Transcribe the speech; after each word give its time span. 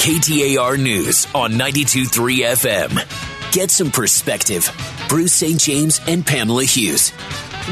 KTAR 0.00 0.80
News 0.80 1.26
on 1.34 1.52
92.3 1.52 2.38
FM. 2.46 3.52
Get 3.52 3.70
some 3.70 3.90
perspective. 3.90 4.66
Bruce 5.10 5.34
St. 5.34 5.60
James 5.60 6.00
and 6.08 6.26
Pamela 6.26 6.64
Hughes. 6.64 7.10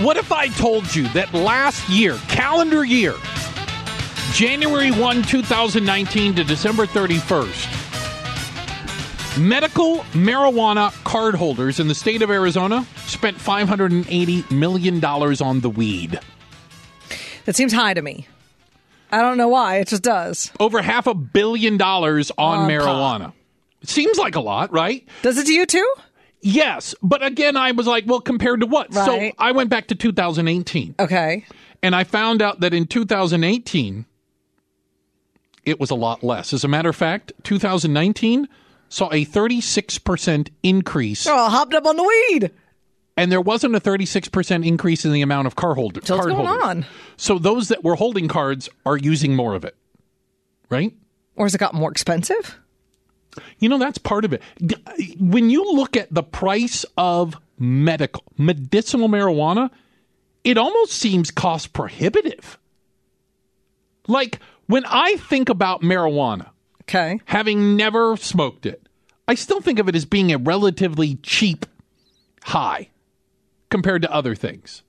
What 0.02 0.18
if 0.18 0.30
I 0.30 0.48
told 0.48 0.94
you 0.94 1.08
that 1.14 1.32
last 1.32 1.88
year, 1.88 2.18
calendar 2.28 2.84
year, 2.84 3.14
January 4.34 4.90
1, 4.90 5.22
2019 5.22 6.34
to 6.34 6.44
December 6.44 6.84
31st, 6.84 7.66
medical 9.40 10.00
marijuana 10.12 10.90
cardholders 11.04 11.80
in 11.80 11.88
the 11.88 11.94
state 11.94 12.20
of 12.20 12.30
Arizona 12.30 12.86
spent 13.06 13.38
$580 13.38 14.50
million 14.50 15.02
on 15.02 15.60
the 15.60 15.70
weed? 15.70 16.20
That 17.46 17.56
seems 17.56 17.72
high 17.72 17.94
to 17.94 18.02
me. 18.02 18.26
I 19.10 19.22
don't 19.22 19.36
know 19.38 19.48
why. 19.48 19.76
It 19.78 19.88
just 19.88 20.02
does. 20.02 20.50
Over 20.60 20.82
half 20.82 21.06
a 21.06 21.14
billion 21.14 21.76
dollars 21.76 22.30
on, 22.36 22.58
uh, 22.58 22.62
On 22.62 22.68
marijuana. 22.70 23.32
Seems 23.84 24.18
like 24.18 24.34
a 24.34 24.40
lot, 24.40 24.72
right? 24.72 25.06
Does 25.22 25.38
it 25.38 25.46
to 25.46 25.52
you 25.52 25.64
too? 25.66 25.94
Yes. 26.40 26.94
But 27.02 27.22
again, 27.24 27.56
I 27.56 27.72
was 27.72 27.86
like, 27.86 28.04
well, 28.06 28.20
compared 28.20 28.60
to 28.60 28.66
what? 28.66 28.92
So 28.92 29.30
I 29.38 29.52
went 29.52 29.70
back 29.70 29.88
to 29.88 29.94
2018. 29.94 30.96
Okay. 30.98 31.44
And 31.82 31.94
I 31.94 32.04
found 32.04 32.42
out 32.42 32.60
that 32.60 32.74
in 32.74 32.86
2018, 32.86 34.04
it 35.64 35.78
was 35.78 35.90
a 35.90 35.94
lot 35.94 36.22
less. 36.24 36.52
As 36.52 36.64
a 36.64 36.68
matter 36.68 36.88
of 36.88 36.96
fact, 36.96 37.32
2019 37.44 38.48
saw 38.88 39.10
a 39.12 39.24
36% 39.24 40.48
increase, 40.62 41.26
Oh, 41.26 41.36
I 41.36 41.50
hopped 41.50 41.74
up 41.74 41.86
on 41.86 41.96
the 41.96 42.02
weed. 42.04 42.50
And 43.18 43.30
there 43.30 43.40
wasn't 43.40 43.74
a 43.74 43.80
36% 43.80 44.66
increase 44.66 45.04
in 45.04 45.12
the 45.12 45.20
amount 45.22 45.46
of 45.46 45.56
car 45.56 45.74
holders. 45.74 46.06
So 46.06 46.14
what's 46.16 46.26
card 46.26 46.36
going 46.36 46.46
holders. 46.46 46.64
on? 46.64 46.86
So 47.16 47.38
those 47.38 47.68
that 47.68 47.84
were 47.84 47.96
holding 47.96 48.28
cards 48.28 48.68
are 48.86 48.96
using 48.96 49.34
more 49.36 49.54
of 49.54 49.64
it, 49.64 49.76
right? 50.70 50.94
Or 51.36 51.44
has 51.44 51.54
it 51.54 51.58
got 51.58 51.74
more 51.74 51.90
expensive? 51.90 52.58
You 53.58 53.68
know, 53.68 53.78
that's 53.78 53.98
part 53.98 54.24
of 54.24 54.32
it. 54.32 54.42
When 55.20 55.50
you 55.50 55.72
look 55.72 55.96
at 55.96 56.12
the 56.12 56.22
price 56.22 56.84
of 56.96 57.36
medical, 57.58 58.22
medicinal 58.38 59.08
marijuana, 59.08 59.70
it 60.44 60.56
almost 60.56 60.92
seems 60.92 61.30
cost 61.30 61.72
prohibitive. 61.72 62.58
Like 64.06 64.38
when 64.66 64.84
I 64.86 65.16
think 65.16 65.48
about 65.48 65.82
marijuana, 65.82 66.50
Okay. 66.82 67.20
having 67.26 67.76
never 67.76 68.16
smoked 68.16 68.64
it, 68.64 68.88
I 69.26 69.34
still 69.34 69.60
think 69.60 69.78
of 69.78 69.88
it 69.88 69.94
as 69.96 70.04
being 70.06 70.32
a 70.32 70.38
relatively 70.38 71.16
cheap 71.16 71.66
high 72.44 72.88
compared 73.70 74.02
to 74.02 74.12
other 74.12 74.34
things. 74.34 74.82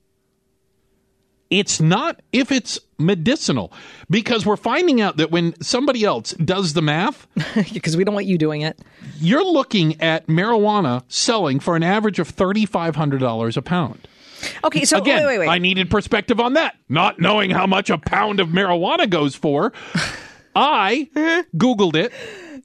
It's 1.49 1.81
not 1.81 2.21
if 2.31 2.51
it's 2.51 2.79
medicinal 2.99 3.73
because 4.07 4.45
we're 4.45 4.55
finding 4.55 5.01
out 5.01 5.17
that 5.17 5.31
when 5.31 5.59
somebody 5.63 6.03
else 6.03 6.33
does 6.33 6.73
the 6.73 6.81
math, 6.83 7.25
Because 7.73 7.97
we 7.97 8.03
don't 8.03 8.13
want 8.13 8.27
you 8.27 8.37
doing 8.37 8.61
it. 8.61 8.79
you're 9.19 9.43
looking 9.43 9.99
at 9.99 10.27
marijuana 10.27 11.03
selling 11.07 11.59
for 11.59 11.75
an 11.75 11.81
average 11.81 12.19
of 12.19 12.35
$3,500 12.35 13.57
a 13.57 13.61
pound. 13.63 14.07
Okay, 14.63 14.85
so 14.85 14.99
Again, 14.99 15.25
wait, 15.25 15.25
wait, 15.25 15.39
wait. 15.39 15.49
I 15.49 15.57
needed 15.57 15.89
perspective 15.89 16.39
on 16.39 16.53
that. 16.53 16.75
Not 16.87 17.19
knowing 17.19 17.49
how 17.49 17.65
much 17.65 17.89
a 17.89 17.97
pound 17.97 18.39
of 18.39 18.49
marijuana 18.49 19.09
goes 19.09 19.33
for, 19.35 19.73
I 20.55 21.09
Googled 21.57 21.95
it. 21.95 22.13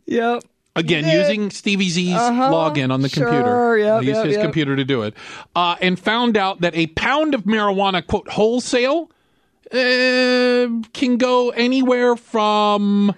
yep. 0.06 0.42
Again, 0.76 1.06
using 1.06 1.50
Stevie 1.50 1.88
Z's 1.88 2.14
login 2.14 2.92
on 2.92 3.00
the 3.00 3.06
Uh-huh. 3.06 3.14
Sure, 3.14 3.26
computer. 3.28 3.78
yep, 3.78 4.02
used 4.02 4.16
yep, 4.16 4.26
his 4.26 4.34
yep. 4.34 4.42
computer 4.42 4.74
to 4.76 4.84
do 4.84 5.02
it. 5.02 5.14
Uh, 5.54 5.76
and 5.80 5.98
found 5.98 6.36
out 6.36 6.62
that 6.62 6.74
a 6.74 6.88
pound 6.88 7.32
of 7.34 7.42
marijuana, 7.44 8.04
quote, 8.04 8.28
wholesale, 8.28 9.08
uh, 9.72 10.66
can 10.92 11.16
go 11.16 11.50
anywhere 11.50 12.16
from 12.16 13.14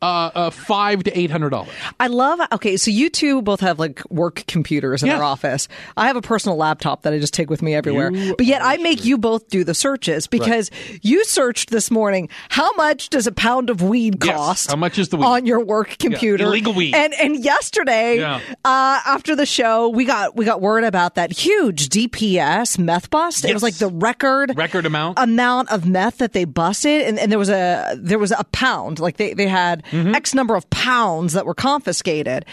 uh, 0.00 0.30
uh, 0.34 0.50
five 0.50 1.02
to 1.04 1.18
eight 1.18 1.30
hundred 1.30 1.50
dollars. 1.50 1.70
I 1.98 2.06
love. 2.06 2.40
Okay, 2.52 2.76
so 2.76 2.90
you 2.90 3.10
two 3.10 3.42
both 3.42 3.60
have 3.60 3.78
like 3.78 4.02
work 4.10 4.44
computers 4.46 5.02
in 5.02 5.08
Yeah. 5.08 5.16
our 5.18 5.22
office. 5.24 5.66
I 5.96 6.06
have 6.06 6.16
a 6.16 6.22
personal 6.22 6.56
laptop 6.56 7.02
that 7.02 7.12
I 7.12 7.18
just 7.18 7.34
take 7.34 7.50
with 7.50 7.62
me 7.62 7.74
everywhere. 7.74 8.12
You 8.12 8.34
but 8.36 8.46
yet 8.46 8.62
I 8.64 8.76
make 8.78 9.04
you 9.04 9.18
both 9.18 9.48
do 9.48 9.64
the 9.64 9.74
searches 9.74 10.26
because 10.26 10.70
you 11.02 11.24
searched 11.24 11.70
this 11.70 11.90
morning. 11.90 12.28
How 12.48 12.72
much 12.74 13.08
does 13.10 13.26
a 13.26 13.32
pound 13.32 13.70
of 13.70 13.82
weed 13.82 14.24
Yes, 14.24 14.36
cost? 14.36 14.70
how 14.70 14.76
much 14.76 14.98
is 14.98 15.08
the 15.08 15.16
weed? 15.16 15.24
on 15.26 15.46
your 15.46 15.64
work 15.64 15.96
computer? 15.98 16.44
illegal 16.44 16.72
weed. 16.74 16.94
And 16.94 17.12
and 17.14 17.42
yesterday, 17.44 18.18
Yeah. 18.20 18.40
uh, 18.64 19.00
after 19.04 19.34
the 19.34 19.46
show, 19.46 19.88
we 19.88 20.04
got 20.04 20.36
we 20.36 20.44
got 20.44 20.60
word 20.60 20.84
about 20.84 21.16
that 21.16 21.32
huge 21.32 21.88
DPS 21.88 22.78
meth 22.78 23.10
bust. 23.10 23.44
It 23.44 23.52
was 23.54 23.62
like 23.62 23.74
the 23.78 23.88
record 23.88 24.56
Record 24.56 24.86
amount. 24.86 25.18
amount 25.18 25.70
of 25.70 25.86
meth 25.86 26.18
that 26.18 26.32
they 26.32 26.44
busted, 26.44 27.02
and, 27.02 27.18
and 27.18 27.30
there 27.32 27.38
was 27.38 27.48
a 27.50 27.96
there 27.98 28.18
was 28.18 28.30
a 28.32 28.44
pound. 28.52 29.00
Like 29.00 29.16
they 29.16 29.34
they 29.34 29.48
had 29.48 29.82
Mm-hmm. 29.90 30.14
X 30.14 30.34
number 30.34 30.56
of 30.56 30.68
pounds 30.70 31.32
that 31.32 31.46
were 31.46 31.54
confiscated. 31.54 32.44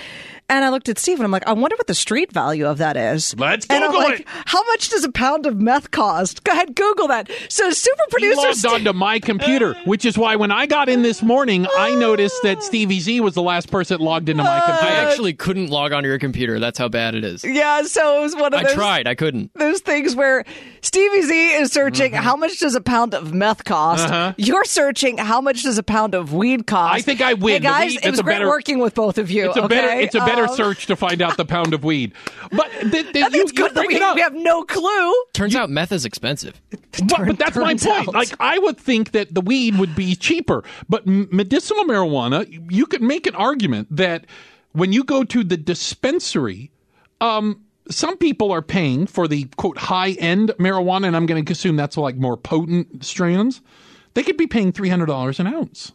And 0.47 0.63
I 0.63 0.69
looked 0.69 0.89
at 0.89 0.99
Steve 0.99 1.17
and 1.17 1.25
I'm 1.25 1.31
like, 1.31 1.47
I 1.47 1.53
wonder 1.53 1.75
what 1.75 1.87
the 1.87 1.95
street 1.95 2.31
value 2.31 2.67
of 2.67 2.77
that 2.77 2.95
is. 2.95 3.35
Let's 3.35 3.65
and 3.67 3.83
I'm 3.83 3.89
Google 3.89 4.07
like, 4.09 4.19
it. 4.19 4.27
How 4.45 4.63
much 4.67 4.89
does 4.89 5.03
a 5.03 5.11
pound 5.11 5.47
of 5.47 5.59
meth 5.59 5.89
cost? 5.89 6.43
Go 6.43 6.51
ahead, 6.51 6.75
Google 6.75 7.07
that. 7.07 7.31
So 7.49 7.71
super 7.71 8.03
producer 8.11 8.29
he 8.29 8.35
producer 8.35 8.47
logged 8.47 8.57
Steve- 8.59 8.71
onto 8.87 8.93
my 8.93 9.19
computer, 9.19 9.73
which 9.85 10.05
is 10.05 10.19
why 10.19 10.35
when 10.35 10.51
I 10.51 10.67
got 10.67 10.87
in 10.87 11.01
this 11.01 11.23
morning, 11.23 11.65
I 11.75 11.95
noticed 11.95 12.43
that 12.43 12.61
Stevie 12.63 12.99
Z 12.99 13.21
was 13.21 13.33
the 13.33 13.41
last 13.41 13.71
person 13.71 13.99
logged 13.99 14.29
into 14.29 14.43
my 14.43 14.59
computer. 14.59 14.85
I 14.85 15.09
actually 15.09 15.33
couldn't 15.33 15.71
log 15.71 15.93
onto 15.93 16.07
your 16.09 16.19
computer. 16.19 16.59
That's 16.59 16.77
how 16.77 16.89
bad 16.89 17.15
it 17.15 17.23
is. 17.23 17.43
Yeah, 17.43 17.81
so 17.81 18.19
it 18.19 18.21
was 18.21 18.35
one 18.35 18.53
of 18.53 18.61
those. 18.61 18.71
I 18.71 18.75
tried. 18.75 19.07
I 19.07 19.15
couldn't. 19.15 19.51
those 19.55 19.79
things 19.81 20.15
where 20.15 20.45
Stevie 20.81 21.23
Z 21.23 21.53
is 21.55 21.71
searching 21.71 22.11
Mm-hmm. 22.11 22.23
how 22.23 22.35
much 22.35 22.59
does 22.59 22.75
a 22.75 22.81
pound 22.81 23.15
of 23.15 23.33
meth 23.33 23.63
cost. 23.63 24.35
You're 24.37 24.65
searching 24.65 25.17
how 25.17 25.41
much 25.41 25.63
does 25.63 25.79
a 25.79 25.83
pound 25.83 26.13
of 26.13 26.33
weed 26.33 26.67
cost. 26.67 26.89
Uh-huh. 26.89 26.97
I 26.97 27.01
think 27.01 27.21
I 27.21 27.33
win. 27.33 27.53
Hey 27.55 27.59
guys, 27.67 27.91
weed- 27.93 27.97
it 27.97 28.03
it's 28.05 28.11
was 28.11 28.21
great 28.21 28.33
better- 28.35 28.47
working 28.47 28.77
with 28.77 28.93
both 28.93 29.17
of 29.17 29.31
you. 29.31 29.47
It's 29.47 29.57
a 29.57 29.63
okay? 29.63 29.67
better 29.75 29.99
it's 30.01 30.13
a 30.13 30.19
better 30.19 30.34
Um, 30.43 30.55
search 30.55 30.85
to 30.87 30.95
find 30.95 31.21
out 31.21 31.37
the 31.37 31.45
pound 31.45 31.73
of 31.73 31.83
weed. 31.83 32.13
But 32.51 32.69
th- 32.81 32.91
th- 32.91 33.15
you, 33.15 33.41
it's 33.41 33.51
good 33.51 33.69
you 33.69 33.73
that 33.73 33.75
bring 33.75 33.87
we, 33.87 33.95
it 33.95 34.01
up. 34.01 34.15
we 34.15 34.21
have 34.21 34.33
no 34.33 34.63
clue. 34.63 35.13
Turns 35.33 35.55
out 35.55 35.69
meth 35.69 35.91
is 35.91 36.05
expensive. 36.05 36.61
But, 37.07 37.25
but 37.27 37.37
that's 37.39 37.55
my 37.55 37.75
point. 37.75 37.87
out. 37.87 38.13
Like 38.13 38.33
I 38.39 38.59
would 38.59 38.77
think 38.77 39.11
that 39.11 39.33
the 39.33 39.41
weed 39.41 39.77
would 39.79 39.95
be 39.95 40.15
cheaper, 40.15 40.63
but 40.89 41.05
medicinal 41.07 41.83
marijuana, 41.85 42.45
you 42.71 42.85
could 42.85 43.01
make 43.01 43.27
an 43.27 43.35
argument 43.35 43.87
that 43.91 44.25
when 44.73 44.91
you 44.93 45.03
go 45.03 45.23
to 45.23 45.43
the 45.43 45.57
dispensary, 45.57 46.71
um, 47.21 47.61
some 47.89 48.17
people 48.17 48.51
are 48.51 48.61
paying 48.61 49.07
for 49.07 49.27
the 49.27 49.45
quote 49.57 49.77
high 49.77 50.11
end 50.11 50.53
marijuana, 50.59 51.07
and 51.07 51.15
I'm 51.15 51.25
going 51.25 51.43
to 51.45 51.51
assume 51.51 51.75
that's 51.75 51.97
like 51.97 52.15
more 52.17 52.35
potent 52.37 53.05
strands. 53.05 53.61
They 54.15 54.23
could 54.23 54.37
be 54.37 54.47
paying 54.47 54.71
three 54.71 54.89
hundred 54.89 55.07
dollars 55.07 55.39
an 55.39 55.47
ounce. 55.47 55.91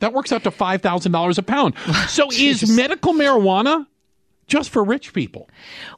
That 0.00 0.12
works 0.12 0.32
out 0.32 0.42
to 0.44 0.50
five 0.50 0.82
thousand 0.82 1.12
dollars 1.12 1.38
a 1.38 1.42
pound. 1.42 1.74
So 2.08 2.28
is 2.32 2.70
medical 2.74 3.12
marijuana 3.12 3.86
just 4.46 4.70
for 4.70 4.84
rich 4.84 5.12
people? 5.12 5.48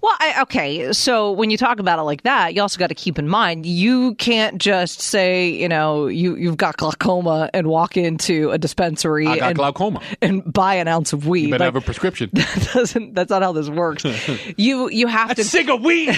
Well, 0.02 0.14
I, 0.18 0.40
okay. 0.42 0.92
So 0.94 1.32
when 1.32 1.50
you 1.50 1.58
talk 1.58 1.80
about 1.80 1.98
it 1.98 2.02
like 2.02 2.22
that, 2.22 2.54
you 2.54 2.62
also 2.62 2.78
got 2.78 2.86
to 2.86 2.94
keep 2.94 3.18
in 3.18 3.28
mind 3.28 3.66
you 3.66 4.14
can't 4.14 4.58
just 4.58 5.00
say, 5.02 5.50
you 5.50 5.68
know, 5.68 6.06
you 6.06 6.34
you've 6.36 6.56
got 6.56 6.76
glaucoma 6.78 7.50
and 7.52 7.66
walk 7.66 7.96
into 7.96 8.50
a 8.50 8.56
dispensary 8.58 9.26
I 9.26 9.38
got 9.38 9.48
and, 9.50 9.56
glaucoma. 9.56 10.00
and 10.22 10.50
buy 10.50 10.76
an 10.76 10.88
ounce 10.88 11.12
of 11.12 11.26
weed. 11.26 11.42
You 11.46 11.50
better 11.50 11.64
Like, 11.64 11.74
have 11.74 11.82
a 11.82 11.84
prescription. 11.84 12.30
that 12.34 12.70
doesn't. 12.72 13.14
That's 13.14 13.30
not 13.30 13.42
how 13.42 13.52
this 13.52 13.68
works. 13.68 14.04
you 14.56 14.88
you 14.88 15.08
have 15.08 15.28
That's 15.28 15.40
to. 15.40 15.44
cig 15.44 15.68
of 15.68 15.82
weed. 15.82 16.16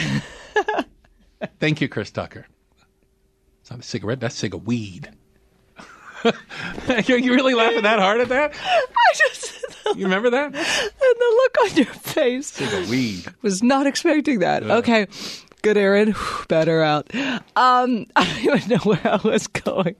Thank 1.59 1.81
you, 1.81 1.89
Chris 1.89 2.11
Tucker. 2.11 2.47
It's 3.63 3.71
not 3.71 3.81
a 3.81 3.83
cigarette. 3.83 4.21
That's 4.21 4.35
cig 4.37 4.55
of 4.55 4.67
weed. 4.67 5.11
Are 6.89 7.19
you 7.19 7.35
really 7.35 7.55
laughing 7.55 7.83
that 7.83 7.99
hard 7.99 8.21
at 8.21 8.29
that? 8.29 8.53
I 8.63 9.13
just 9.29 9.75
You 9.97 10.05
remember 10.05 10.31
that? 10.31 10.47
and 10.47 10.55
the 10.55 11.41
look 11.43 11.57
on 11.71 11.77
your 11.77 11.87
face 11.95 12.49
Cig 12.49 12.73
of 12.73 12.91
weed. 12.91 13.27
was 13.43 13.63
not 13.63 13.87
expecting 13.87 14.41
that. 14.41 14.63
Okay. 14.63 15.07
Good, 15.63 15.77
Aaron. 15.77 16.15
Better 16.49 16.83
out. 16.83 17.15
Um, 17.15 18.07
I 18.17 18.43
don't 18.45 18.57
even 18.57 18.69
know 18.69 18.77
where 18.85 19.01
I 19.07 19.17
was 19.23 19.47
going. 19.47 19.95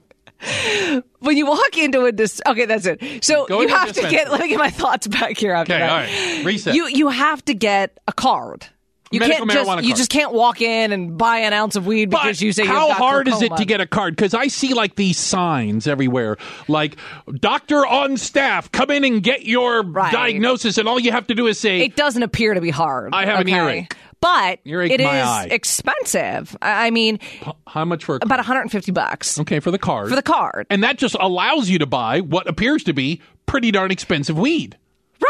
When 1.19 1.37
you 1.37 1.45
walk 1.45 1.77
into 1.77 2.05
a 2.05 2.11
dis- 2.11 2.41
okay, 2.47 2.65
that's 2.65 2.87
it. 2.87 3.23
So 3.23 3.45
Go 3.45 3.61
you 3.61 3.67
have 3.67 3.93
to 3.93 4.01
get. 4.09 4.31
Let 4.31 4.41
me 4.41 4.47
get 4.49 4.57
my 4.57 4.71
thoughts 4.71 5.05
back 5.07 5.37
here 5.37 5.53
after 5.53 5.73
Okay, 5.73 5.79
that. 5.81 5.89
all 5.91 5.97
right. 5.97 6.45
Reset. 6.45 6.73
You 6.73 6.87
you 6.87 7.09
have 7.09 7.45
to 7.45 7.53
get 7.53 7.99
a 8.07 8.11
card. 8.13 8.65
You 9.11 9.19
Medical 9.19 9.45
can't 9.45 9.65
just 9.67 9.83
you 9.83 9.95
just 9.95 10.09
can't 10.09 10.31
walk 10.33 10.61
in 10.61 10.91
and 10.93 11.17
buy 11.17 11.39
an 11.39 11.51
ounce 11.53 11.75
of 11.75 11.85
weed 11.85 12.09
because 12.09 12.37
But 12.37 12.41
you 12.41 12.53
say 12.53 12.65
how 12.65 12.87
you've 12.87 12.97
got 12.97 12.97
hard 12.97 13.27
is 13.27 13.41
it 13.41 13.55
to 13.57 13.65
get 13.65 13.81
a 13.81 13.85
card? 13.85 14.15
Because 14.15 14.33
I 14.33 14.47
see 14.47 14.73
like 14.73 14.95
these 14.95 15.17
signs 15.17 15.85
everywhere, 15.85 16.37
like 16.67 16.95
doctor 17.39 17.85
on 17.85 18.15
staff, 18.17 18.71
come 18.71 18.89
in 18.89 19.03
and 19.03 19.21
get 19.21 19.45
your 19.45 19.83
Right. 19.83 20.11
diagnosis, 20.13 20.77
and 20.77 20.87
all 20.87 20.99
you 20.99 21.11
have 21.11 21.27
to 21.27 21.35
do 21.35 21.47
is 21.47 21.59
say, 21.59 21.81
It 21.81 21.95
doesn't 21.95 22.23
appear 22.23 22.53
to 22.53 22.61
be 22.61 22.69
hard. 22.69 23.13
I 23.13 23.25
have 23.25 23.41
an 23.41 23.47
okay? 23.47 23.57
earache. 23.57 23.95
but 24.21 24.59
Earache 24.65 24.91
it 24.91 25.01
is 25.01 25.07
eye. 25.07 25.47
expensive. 25.51 26.55
I 26.61 26.89
mean, 26.91 27.19
"How 27.67 27.83
much 27.85 28.05
for 28.05 28.15
a 28.15 28.19
about 28.21 28.39
150 28.39 28.91
bucks 28.91 29.39
Okay, 29.39 29.59
for 29.59 29.71
the 29.71 29.79
card. 29.79 30.09
for 30.09 30.15
the 30.15 30.21
card. 30.21 30.67
and 30.69 30.83
that 30.83 30.97
just 30.97 31.15
allows 31.19 31.69
you 31.69 31.79
to 31.79 31.85
buy 31.85 32.21
what 32.21 32.47
appears 32.47 32.83
to 32.85 32.93
be 32.93 33.19
pretty 33.45 33.71
darn 33.71 33.91
expensive 33.91 34.37
weed. 34.39 34.77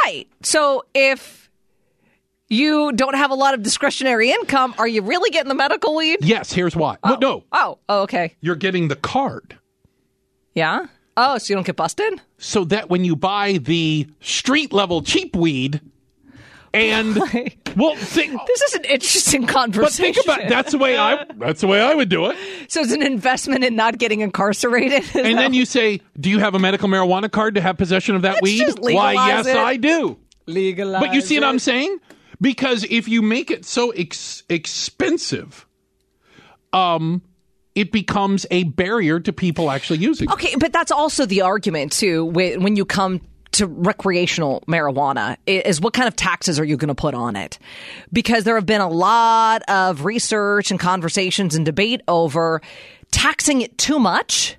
Right. 0.06 0.26
So 0.44 0.84
if 0.94 1.41
you 2.52 2.92
don't 2.92 3.16
have 3.16 3.32
a 3.32 3.36
lot 3.36 3.54
of 3.54 3.64
discretionary 3.64 4.30
income, 4.32 4.76
are 4.78 4.88
you 4.88 5.02
really 5.02 5.30
getting 5.30 5.50
the 5.50 5.56
medical 5.56 5.96
weed? 5.96 6.20
Yes, 6.22 6.52
here's 6.52 6.76
why. 6.76 6.98
Well, 7.04 7.14
oh. 7.16 7.18
no, 7.20 7.44
Oh, 7.52 7.78
oh, 7.90 8.02
okay. 8.04 8.36
you're 8.42 8.56
getting 8.56 8.90
the 8.90 8.96
card. 8.96 9.58
Yeah. 10.54 10.88
Oh, 11.18 11.38
so 11.38 11.52
you 11.52 11.56
don't 11.56 11.66
get 11.66 11.76
busted? 11.78 12.22
so 12.38 12.64
that 12.66 12.90
when 12.90 13.06
you 13.06 13.16
buy 13.16 13.54
the 13.54 14.08
street 14.20 14.74
level 14.74 15.02
cheap 15.02 15.36
weed, 15.36 15.80
and 16.74 17.16
well, 17.76 17.96
think, 17.96 18.40
This 18.48 18.62
is 18.62 18.74
an 18.76 18.86
interesting 18.86 19.46
conversation. 19.46 20.14
but 20.26 20.26
think 20.36 20.40
about 20.40 20.50
that's 20.50 20.72
the 20.72 20.78
way 20.78 20.98
I 20.98 21.26
that's 21.36 21.60
the 21.62 21.68
way 21.68 21.82
I 21.82 21.94
would 21.94 22.08
do 22.10 22.28
it. 22.28 22.38
So 22.70 22.80
it's 22.82 22.94
an 22.94 23.02
investment 23.02 23.64
in 23.66 23.76
not 23.76 23.98
getting 23.98 24.22
incarcerated. 24.22 25.04
And 25.16 25.38
that- 25.38 25.42
then 25.42 25.54
you 25.54 25.66
say, 25.66 26.00
"Do 26.20 26.30
you 26.30 26.40
have 26.40 26.56
a 26.56 26.60
medical 26.60 26.88
marijuana 26.88 27.30
card 27.30 27.56
to 27.56 27.62
have 27.62 27.78
possession 27.78 28.16
of 28.16 28.22
that 28.22 28.36
Let's 28.36 28.44
weed?" 28.44 28.60
just 28.60 28.80
Why, 28.80 29.14
yes, 29.14 29.48
it. 29.48 29.58
I 29.58 29.76
do. 29.78 30.18
legalize. 30.48 31.02
But 31.02 31.14
you 31.14 31.20
see 31.22 31.38
what 31.38 31.44
I'm 31.48 31.60
saying? 31.60 31.98
Because 32.42 32.84
if 32.90 33.08
you 33.08 33.22
make 33.22 33.52
it 33.52 33.66
so 33.66 33.92
ex- 33.92 34.44
expensive, 34.50 35.68
um, 36.74 37.22
it 37.76 37.92
becomes 37.92 38.46
a 38.52 38.64
barrier 38.64 39.20
to 39.20 39.32
people 39.32 39.70
actually 39.70 40.00
using. 40.00 40.28
it. 40.30 40.34
Okay, 40.34 40.56
but 40.58 40.74
that's 40.74 40.92
also 40.92 41.26
the 41.26 41.42
argument 41.42 41.92
too 41.92 42.26
when 42.26 42.64
when 42.64 42.76
you 42.76 42.84
come 42.84 43.22
to 43.52 43.68
recreational 43.68 44.64
marijuana 44.68 45.36
is 45.46 45.82
what 45.82 45.94
kind 45.94 46.08
of 46.08 46.16
taxes 46.16 46.60
are 46.60 46.64
you 46.64 46.78
going 46.78 46.88
to 46.88 46.96
put 46.96 47.14
on 47.14 47.36
it? 47.36 47.60
Because 48.12 48.44
there 48.46 48.56
have 48.56 48.66
been 48.66 48.82
a 48.82 48.90
lot 48.90 49.62
of 49.68 50.06
research 50.06 50.72
and 50.72 50.80
conversations 50.80 51.56
and 51.56 51.66
debate 51.66 52.02
over 52.08 52.62
taxing 53.12 53.62
it 53.62 53.78
too 53.78 54.00
much 54.00 54.56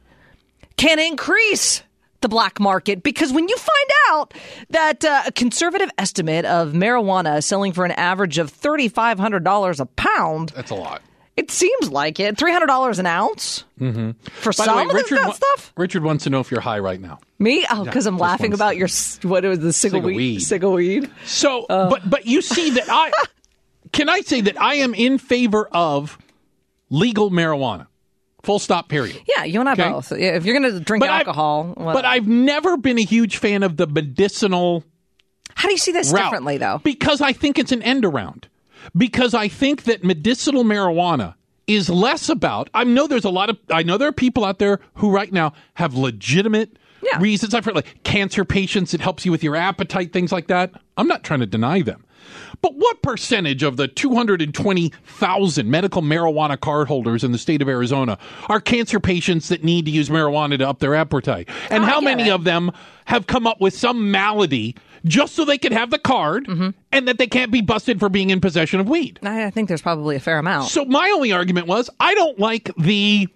can 0.76 0.98
increase 0.98 1.82
the 2.22 2.28
black 2.28 2.58
market 2.60 3.02
because 3.02 3.32
when 3.32 3.48
you 3.48 3.56
find 3.56 3.90
out 4.10 4.34
that 4.70 5.04
uh, 5.04 5.22
a 5.26 5.32
conservative 5.32 5.90
estimate 5.98 6.44
of 6.44 6.72
marijuana 6.72 7.38
is 7.38 7.46
selling 7.46 7.72
for 7.72 7.84
an 7.84 7.90
average 7.92 8.38
of 8.38 8.52
$3500 8.52 9.80
a 9.80 9.86
pound 9.86 10.50
That's 10.54 10.70
a 10.70 10.74
lot. 10.74 11.02
it 11.36 11.50
seems 11.50 11.90
like 11.90 12.20
it. 12.20 12.38
Three 12.38 12.52
hundred 12.52 12.66
dollars 12.66 12.98
an 12.98 13.06
ounce 13.06 13.64
mm-hmm. 13.80 14.12
for 14.30 14.52
By 14.52 14.64
some 14.64 14.76
way, 14.76 14.82
of 14.84 14.88
this- 14.92 15.10
Richard, 15.10 15.24
that 15.26 15.34
stuff. 15.36 15.72
Richard 15.76 16.02
wants 16.04 16.24
to 16.24 16.30
know 16.30 16.40
if 16.40 16.50
you're 16.50 16.60
high 16.60 16.78
right 16.78 17.00
now. 17.00 17.18
Me? 17.38 17.66
Oh, 17.70 17.84
because 17.84 18.06
I'm 18.06 18.18
laughing 18.18 18.52
about 18.54 18.76
your 18.76 18.88
what 19.22 19.44
was 19.44 19.58
the 19.58 19.68
ciggle 19.68 20.02
weed. 20.02 20.38
Ciggle 20.40 20.74
weed. 20.76 21.10
So, 21.24 21.66
but 21.68 22.08
but 22.08 22.26
you 22.26 22.40
see 22.42 22.70
that 22.70 22.84
I 22.88 23.10
can 23.92 24.08
I 24.08 24.20
say 24.20 24.42
that 24.42 24.60
I 24.60 24.74
am 24.76 24.94
in 24.94 25.18
favor 25.18 25.68
of 25.72 26.18
legal 26.90 27.30
marijuana. 27.30 27.86
Full 28.42 28.58
stop. 28.58 28.88
Period. 28.88 29.20
Yeah, 29.28 29.44
you 29.44 29.60
and 29.60 29.68
I 29.68 29.72
Okay. 29.72 29.88
both. 29.90 30.10
Yeah, 30.12 30.34
If 30.36 30.44
you're 30.44 30.58
going 30.58 30.72
to 30.72 30.80
drink 30.80 31.04
I've- 31.04 31.12
alcohol, 31.12 31.74
well, 31.76 31.94
but 31.94 32.04
I've 32.04 32.26
never 32.26 32.76
been 32.76 32.98
a 32.98 33.04
huge 33.04 33.36
fan 33.36 33.62
of 33.62 33.76
the 33.76 33.86
medicinal 33.86 34.84
how 35.54 35.68
do 35.68 35.72
you 35.74 35.78
see 35.78 35.92
this 35.92 36.10
route 36.12 36.24
differently, 36.24 36.56
though? 36.56 36.80
Because 36.82 37.20
I 37.20 37.32
think 37.34 37.58
it's 37.58 37.72
an 37.72 37.82
end 37.82 38.04
around. 38.06 38.48
Because 38.96 39.34
I 39.34 39.48
think 39.48 39.84
that 39.84 40.02
medicinal 40.02 40.64
marijuana 40.64 41.34
is 41.66 41.88
less 41.90 42.28
about. 42.30 42.70
I 42.74 42.84
know 42.84 43.06
there's 43.06 43.24
a 43.26 43.30
lot 43.30 43.50
of. 43.50 43.58
I 43.70 43.82
know 43.82 43.96
there 43.98 44.08
are 44.08 44.12
people 44.12 44.44
out 44.44 44.58
there 44.58 44.80
who 44.94 45.10
right 45.10 45.30
now 45.30 45.52
have 45.74 45.94
legitimate 45.94 46.78
Yeah. 47.02 47.18
reasons. 47.20 47.52
I've 47.54 47.64
heard 47.66 47.74
like 47.76 48.02
cancer 48.02 48.44
patients. 48.46 48.94
It 48.94 49.00
helps 49.02 49.24
you 49.26 49.30
with 49.30 49.44
your 49.44 49.54
appetite, 49.54 50.12
things 50.12 50.32
like 50.32 50.46
that. 50.48 50.72
I'm 50.96 51.06
not 51.06 51.22
trying 51.22 51.40
to 51.40 51.46
deny 51.46 51.82
them. 51.82 52.04
But 52.62 52.76
what 52.76 53.02
percentage 53.02 53.62
of 53.64 53.76
the 53.76 53.88
220,000 53.88 55.70
medical 55.70 56.00
marijuana 56.02 56.58
card 56.60 56.88
holders 56.88 57.24
in 57.24 57.32
the 57.32 57.38
state 57.38 57.60
of 57.60 57.68
Arizona 57.68 58.18
are 58.48 58.60
cancer 58.60 59.00
patients 59.00 59.48
that 59.48 59.64
need 59.64 59.84
to 59.86 59.90
use 59.90 60.08
marijuana 60.08 60.58
to 60.58 60.68
up 60.68 60.78
their 60.78 60.94
appetite? 60.94 61.48
And 61.70 61.82
Oh, 61.82 61.86
how 61.86 62.00
many 62.00 62.28
it. 62.28 62.30
of 62.32 62.44
them 62.44 62.70
have 63.06 63.26
come 63.26 63.46
up 63.46 63.60
with 63.60 63.74
some 63.74 64.10
malady 64.12 64.76
just 65.04 65.34
so 65.34 65.44
they 65.44 65.58
can 65.58 65.72
have 65.72 65.90
the 65.90 65.98
card 65.98 66.46
Mm-hmm. 66.46 66.70
and 66.92 67.08
that 67.08 67.18
they 67.18 67.26
can't 67.26 67.50
be 67.50 67.60
busted 67.60 67.98
for 67.98 68.08
being 68.08 68.30
in 68.30 68.40
possession 68.40 68.78
of 68.80 68.88
weed? 68.88 69.18
I 69.22 69.44
I 69.46 69.50
think 69.50 69.66
there's 69.68 69.82
probably 69.82 70.14
a 70.16 70.20
fair 70.20 70.38
amount. 70.38 70.68
So 70.68 70.84
my 70.84 71.10
only 71.14 71.32
argument 71.32 71.66
was 71.66 71.90
I 71.98 72.14
don't 72.14 72.38
like 72.38 72.70
the 72.78 73.26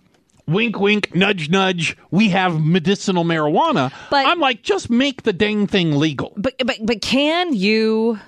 wink 0.47 0.79
wink 0.79 1.13
nudge 1.17 1.51
nudge 1.51 1.97
we 2.13 2.29
have 2.29 2.65
medicinal 2.65 3.25
marijuana. 3.25 3.93
But- 4.11 4.27
I'm 4.27 4.39
like 4.39 4.63
just 4.63 4.89
make 4.89 5.23
the 5.25 5.33
dang 5.33 5.67
thing 5.67 5.97
legal. 5.99 6.33
but 6.37 6.55
but 6.65 6.77
but 6.85 7.01
can 7.03 7.53
you 7.55 8.21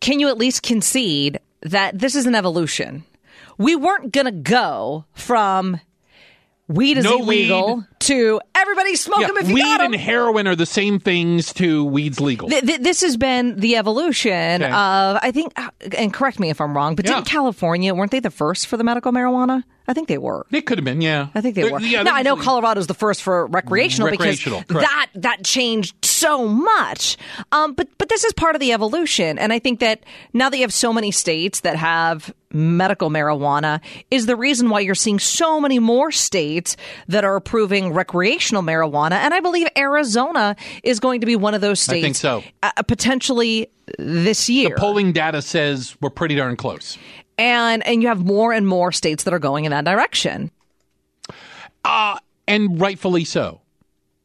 can 0.00 0.20
you 0.20 0.28
at 0.28 0.38
least 0.38 0.62
concede 0.62 1.38
that 1.62 1.98
this 1.98 2.14
is 2.14 2.26
an 2.26 2.34
evolution? 2.34 3.04
We 3.58 3.76
weren't 3.76 4.12
going 4.12 4.24
to 4.26 4.32
go 4.32 5.04
from 5.14 5.80
weed 6.66 6.96
is 6.98 7.04
No 7.04 7.18
illegal 7.18 7.76
weed. 7.76 7.84
to 8.00 8.40
everybody 8.54 8.94
smoke 8.96 9.20
Yeah, 9.20 9.26
them 9.26 9.36
if 9.38 9.48
you 9.48 9.54
weed 9.56 9.62
got 9.62 9.80
'em. 9.80 9.92
and 9.92 10.00
heroin 10.00 10.46
are 10.46 10.54
the 10.56 10.64
same 10.66 11.00
things 11.00 11.52
to 11.54 11.84
weed's 11.84 12.20
legal. 12.20 12.48
Th- 12.48 12.62
th- 12.64 12.80
this 12.80 13.00
has 13.02 13.16
been 13.16 13.56
the 13.56 13.76
evolution 13.76 14.62
Okay. 14.62 14.70
of, 14.72 15.18
I 15.20 15.30
think, 15.32 15.52
uh, 15.56 15.68
and 15.98 16.14
correct 16.14 16.38
me 16.38 16.48
if 16.48 16.60
I'm 16.60 16.74
wrong, 16.76 16.94
but 16.94 17.04
Yeah. 17.06 17.14
didn't 17.16 17.26
California, 17.26 17.92
weren't 17.94 18.12
they 18.12 18.20
the 18.20 18.30
first 18.30 18.68
for 18.68 18.76
the 18.76 18.84
medical 18.84 19.10
marijuana? 19.12 19.64
I 19.88 19.92
think 19.94 20.06
they 20.06 20.18
were. 20.18 20.46
They 20.52 20.60
could 20.62 20.78
have 20.78 20.84
been, 20.84 21.00
yeah. 21.00 21.26
I 21.34 21.40
think 21.40 21.56
they 21.56 21.62
They're- 21.62 21.72
were. 21.72 21.80
Yeah, 21.80 22.04
now 22.04 22.14
I 22.14 22.22
know 22.22 22.36
Colorado's 22.36 22.86
the 22.86 22.94
first 22.94 23.20
for 23.20 23.46
recreational, 23.48 24.08
Recreational, 24.08 24.60
because 24.60 24.76
correct. 24.84 24.88
that 25.14 25.22
that 25.22 25.44
changed 25.44 25.96
so 26.20 26.46
much. 26.46 27.16
Um, 27.52 27.74
but 27.74 27.88
but 27.98 28.08
this 28.08 28.24
is 28.24 28.32
part 28.32 28.54
of 28.54 28.60
the 28.60 28.72
evolution, 28.72 29.38
and 29.38 29.52
I 29.52 29.58
think 29.58 29.80
that 29.80 30.04
now 30.32 30.50
that 30.50 30.56
you 30.56 30.62
have 30.62 30.72
so 30.72 30.92
many 30.92 31.10
states 31.10 31.60
that 31.60 31.76
have 31.76 32.32
medical 32.52 33.10
marijuana, 33.10 33.80
is 34.10 34.26
the 34.26 34.36
reason 34.36 34.70
why 34.70 34.80
you're 34.80 34.94
seeing 34.94 35.18
so 35.18 35.60
many 35.60 35.78
more 35.78 36.10
states 36.10 36.76
that 37.08 37.24
are 37.24 37.36
approving 37.36 37.92
recreational 37.92 38.62
marijuana, 38.62 39.12
and 39.12 39.32
I 39.32 39.40
believe 39.40 39.68
Arizona 39.76 40.56
is 40.82 41.00
going 41.00 41.20
to 41.20 41.26
be 41.26 41.36
one 41.36 41.54
of 41.54 41.60
those 41.60 41.80
states. 41.80 41.98
I 41.98 42.02
think 42.02 42.16
so. 42.16 42.42
uh, 42.62 42.82
potentially 42.82 43.70
this 43.98 44.48
year. 44.48 44.70
The 44.70 44.80
polling 44.80 45.12
data 45.12 45.42
says 45.42 45.96
we're 46.00 46.10
pretty 46.10 46.34
darn 46.36 46.56
close. 46.56 46.98
and 47.38 47.86
and 47.86 48.02
you 48.02 48.08
have 48.08 48.24
more 48.24 48.52
and 48.52 48.66
more 48.66 48.92
states 48.92 49.24
that 49.24 49.34
are 49.34 49.38
going 49.38 49.64
in 49.64 49.70
that 49.70 49.84
direction. 49.84 50.50
And 52.46 52.80
rightfully 52.80 53.24
so. 53.24 53.60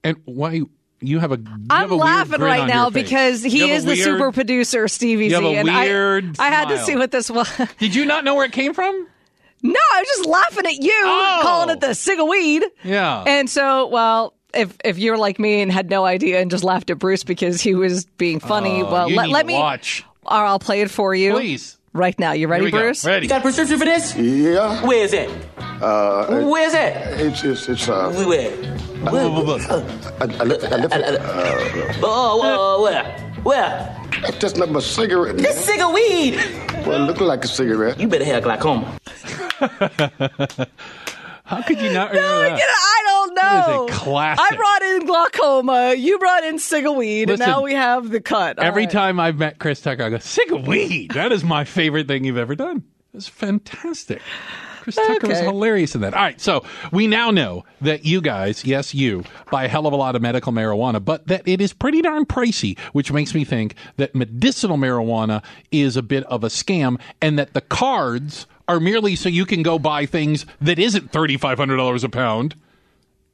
And 0.04 0.18
why 0.26 0.62
you 1.08 1.20
have 1.20 1.32
a 1.32 1.38
you 1.38 1.46
I'm 1.70 1.82
have 1.84 1.92
a 1.92 1.96
weird 1.96 2.06
laughing 2.06 2.32
grin 2.40 2.42
right 2.42 2.68
now 2.68 2.90
because 2.90 3.44
he 3.44 3.58
You 3.60 3.62
have 3.68 3.70
a 3.72 3.74
is 3.76 3.86
the 3.86 3.96
super 3.96 4.32
producer, 4.32 4.88
Stevie 4.88 5.28
you 5.28 5.34
have 5.36 5.44
Z. 5.44 5.56
a 5.56 5.60
and 5.60 5.70
I- 5.70 5.86
weird 5.86 6.40
I, 6.40 6.50
had 6.50 6.70
to 6.70 6.78
see 6.80 6.96
what 6.96 7.12
this 7.12 7.30
was. 7.32 7.50
Did 7.80 7.96
you 7.96 8.06
not 8.06 8.24
know 8.24 8.36
where 8.36 8.46
it 8.46 8.52
came 8.52 8.74
from? 8.74 9.08
no, 9.64 9.80
I 9.94 10.00
was 10.02 10.08
just 10.08 10.26
laughing 10.30 10.66
at 10.68 10.76
you, 10.84 11.02
Oh. 11.06 11.40
calling 11.42 11.70
it 11.72 11.80
the 11.80 11.94
cig 11.96 12.20
of 12.20 12.28
weed. 12.28 12.64
Yeah. 12.84 13.24
And 13.26 13.50
so, 13.50 13.88
well, 13.88 14.34
if 14.54 14.78
if 14.86 14.98
you're 15.00 15.18
like 15.18 15.40
me 15.40 15.62
and 15.62 15.72
had 15.72 15.90
no 15.90 16.06
idea 16.06 16.40
and 16.40 16.52
just 16.52 16.64
laughed 16.64 16.90
at 16.92 17.00
Bruce 17.00 17.24
because 17.24 17.62
he 17.62 17.74
was 17.76 18.06
being 18.06 18.40
funny, 18.40 18.82
Oh, 18.84 18.92
well, 18.92 19.10
you 19.10 19.16
let, 19.16 19.26
need 19.28 19.34
let 19.34 19.46
me. 19.48 19.54
watch. 19.56 20.04
Or 20.24 20.34
I'll 20.38 20.60
play 20.60 20.82
it 20.82 20.92
for 20.92 21.14
you. 21.16 21.34
Please. 21.34 21.78
Right 21.96 22.20
now. 22.20 22.34
You 22.34 22.50
ready, 22.50 22.66
we 22.66 22.72
go. 22.72 22.80
Bruce? 22.80 23.06
Ready. 23.06 23.26
Got 23.28 23.40
a 23.40 23.42
prescription 23.42 23.80
for 23.80 23.86
this? 23.86 24.14
Yeah, 24.18 24.86
Where 24.86 25.02
is 25.06 25.14
it? 25.14 25.30
uh, 25.82 26.44
Where's 26.44 26.74
it? 26.74 26.92
it's 27.22 27.42
it's 27.46 27.70
it's 27.70 27.88
uh, 27.88 28.12
Where? 28.12 28.52
Where? 28.52 29.26
Uh, 29.72 29.80
I, 30.20 30.24
I, 30.26 30.44
lift, 30.44 30.64
I 30.66 30.76
lift, 30.76 30.94
uh, 30.94 31.94
Oh, 32.04 32.36
whoa, 32.44 32.82
where? 32.84 33.04
Where? 33.44 33.96
that's 34.22 34.38
just 34.40 34.58
not 34.58 34.72
my 34.72 34.82
cigarette. 34.82 35.38
This 35.38 35.64
cig 35.64 35.80
of 35.80 35.94
weed. 35.94 36.36
Well, 36.86 37.02
it 37.02 37.06
looking 37.08 37.28
like 37.28 37.46
a 37.46 37.48
cigarette. 37.48 37.98
You 37.98 38.10
better 38.10 38.26
have 38.26 38.44
glaucoma. 38.44 39.00
How 41.46 41.62
could 41.62 41.80
you 41.80 41.94
not 41.94 42.10
remember 42.12 42.58
that? 42.58 42.60
I 43.46 43.68
know. 43.68 43.86
That 43.86 43.92
is 43.92 43.98
a 43.98 44.00
classic. 44.00 44.46
I 44.52 44.56
brought 44.56 44.82
in 44.82 45.06
glaucoma. 45.06 45.94
You 45.96 46.20
brought 46.20 46.44
in 46.44 46.60
cig 46.60 46.86
of 46.86 46.96
weed, 46.96 47.30
and 47.30 47.40
now 47.40 47.62
we 47.62 47.74
have 47.74 48.10
the 48.10 48.22
cut. 48.22 48.60
All 48.60 48.66
Every 48.66 48.84
right. 48.84 48.92
time 48.92 49.20
I've 49.20 49.38
met 49.38 49.60
Chris 49.60 49.82
Tucker, 49.82 50.04
I 50.04 50.10
go, 50.10 50.18
sick 50.20 50.52
of 50.52 50.68
weed. 50.68 51.12
That 51.12 51.32
is 51.32 51.44
my 51.44 51.64
favorite 51.64 52.08
thing 52.08 52.24
you've 52.24 52.38
ever 52.38 52.56
done. 52.56 52.84
It's 53.14 53.28
fantastic. 53.28 54.22
Chris 54.86 54.96
Tucker 54.98 55.28
was 55.28 55.40
hilarious 55.40 55.96
in 55.96 56.02
that. 56.02 56.14
All 56.14 56.22
right, 56.22 56.40
so 56.40 56.64
we 56.92 57.08
now 57.08 57.32
know 57.32 57.66
that 57.82 58.06
you 58.06 58.22
guys, 58.22 58.64
yes, 58.66 58.94
you, 58.94 59.24
buy 59.50 59.64
a 59.64 59.68
hell 59.68 59.88
of 59.88 59.94
a 59.94 59.96
lot 59.96 60.16
of 60.16 60.22
medical 60.22 60.54
marijuana, 60.54 61.04
but 61.04 61.26
that 61.26 61.42
it 61.48 61.60
is 61.60 61.74
pretty 61.74 62.04
darn 62.04 62.26
pricey, 62.26 62.78
which 62.92 63.12
makes 63.12 63.34
me 63.34 63.44
think 63.46 63.74
that 63.98 64.14
medicinal 64.14 64.78
marijuana 64.78 65.44
is 65.72 65.98
a 65.98 66.04
bit 66.04 66.24
of 66.26 66.44
a 66.44 66.50
scam 66.50 67.00
and 67.20 67.40
that 67.40 67.54
the 67.54 67.62
cards 67.62 68.46
are 68.68 68.80
merely 68.80 69.16
so 69.16 69.28
you 69.28 69.46
can 69.46 69.64
go 69.64 69.80
buy 69.80 70.06
things 70.06 70.46
that 70.62 70.78
isn't 70.78 71.12
$3,500 71.12 72.04
a 72.04 72.10
pound 72.10 72.56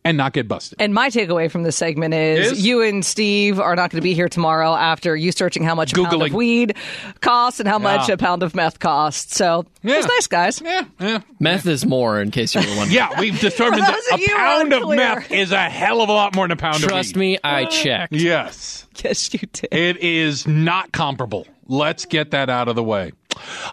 and 0.03 0.17
not 0.17 0.33
get 0.33 0.47
busted. 0.47 0.81
And 0.81 0.93
my 0.93 1.09
takeaway 1.09 1.49
from 1.51 1.63
this 1.63 1.75
segment 1.75 2.13
is, 2.13 2.53
Is? 2.53 2.65
you 2.65 2.81
and 2.81 3.05
Steve 3.05 3.59
are 3.59 3.75
not 3.75 3.91
going 3.91 3.99
to 3.99 4.03
be 4.03 4.13
here 4.13 4.27
tomorrow 4.29 4.73
after 4.73 5.15
you 5.15 5.31
searching 5.31 5.63
how 5.63 5.75
much 5.75 5.93
a 5.93 5.95
pound 6.03 6.21
of 6.21 6.33
weed 6.33 6.75
costs 7.21 7.59
and 7.59 7.69
how 7.69 7.77
much 7.77 8.09
a 8.09 8.17
pound 8.17 8.41
of 8.43 8.55
meth 8.55 8.79
costs. 8.79 9.37
So 9.37 9.65
Yeah. 9.83 9.97
it's 9.99 10.07
nice, 10.07 10.27
guys. 10.27 10.61
Yeah, 10.61 10.85
yeah. 10.99 11.19
Meth 11.39 11.67
is 11.67 11.85
more, 11.85 12.19
in 12.19 12.31
case 12.31 12.55
you 12.55 12.61
were 12.61 12.67
wondering. 12.77 12.91
Yeah, 12.91 13.19
we've 13.19 13.39
determined 13.39 13.83
that 13.83 14.01
a 14.13 14.27
pound 14.35 14.73
of 14.73 14.89
meth 14.89 15.31
is 15.31 15.51
a 15.51 15.69
hell 15.69 16.01
of 16.01 16.09
a 16.09 16.13
lot 16.13 16.35
more 16.35 16.45
than 16.45 16.53
a 16.57 16.59
pound 16.59 16.77
Trust 16.81 17.11
of 17.11 17.15
weed. 17.17 17.19
me, 17.33 17.37
I 17.43 17.65
checked. 17.65 18.13
Yes. 18.13 18.87
Yes, 19.03 19.31
you 19.33 19.39
did. 19.53 19.67
It 19.71 19.97
is 19.97 20.47
not 20.47 20.91
comparable. 20.91 21.47
Let's 21.67 22.05
get 22.05 22.31
that 22.31 22.49
out 22.49 22.67
of 22.67 22.75
the 22.75 22.83
way. 22.83 23.11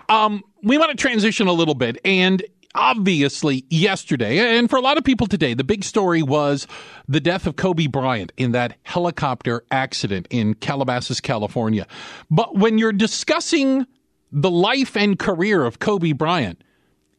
Um, 0.08 0.42
we 0.62 0.78
want 0.78 0.90
to 0.90 0.96
transition 0.96 1.46
a 1.48 1.52
little 1.52 1.74
bit, 1.74 1.98
and 2.04 2.42
obviously, 2.74 3.64
yesterday, 3.70 4.38
and 4.58 4.68
for 4.68 4.76
a 4.76 4.80
lot 4.80 4.98
of 4.98 5.04
people 5.04 5.26
today, 5.26 5.54
the 5.54 5.64
big 5.64 5.84
story 5.84 6.22
was 6.22 6.66
the 7.08 7.20
death 7.20 7.46
of 7.46 7.56
Kobe 7.56 7.86
Bryant 7.86 8.32
in 8.36 8.52
that 8.52 8.76
helicopter 8.82 9.64
accident 9.70 10.26
in 10.30 10.54
Calabasas, 10.54 11.20
California. 11.20 11.86
But 12.30 12.56
when 12.56 12.78
you're 12.78 12.92
discussing 12.92 13.86
the 14.30 14.50
life 14.50 14.96
and 14.96 15.18
career 15.18 15.64
of 15.64 15.78
Kobe 15.78 16.12
Bryant, 16.12 16.62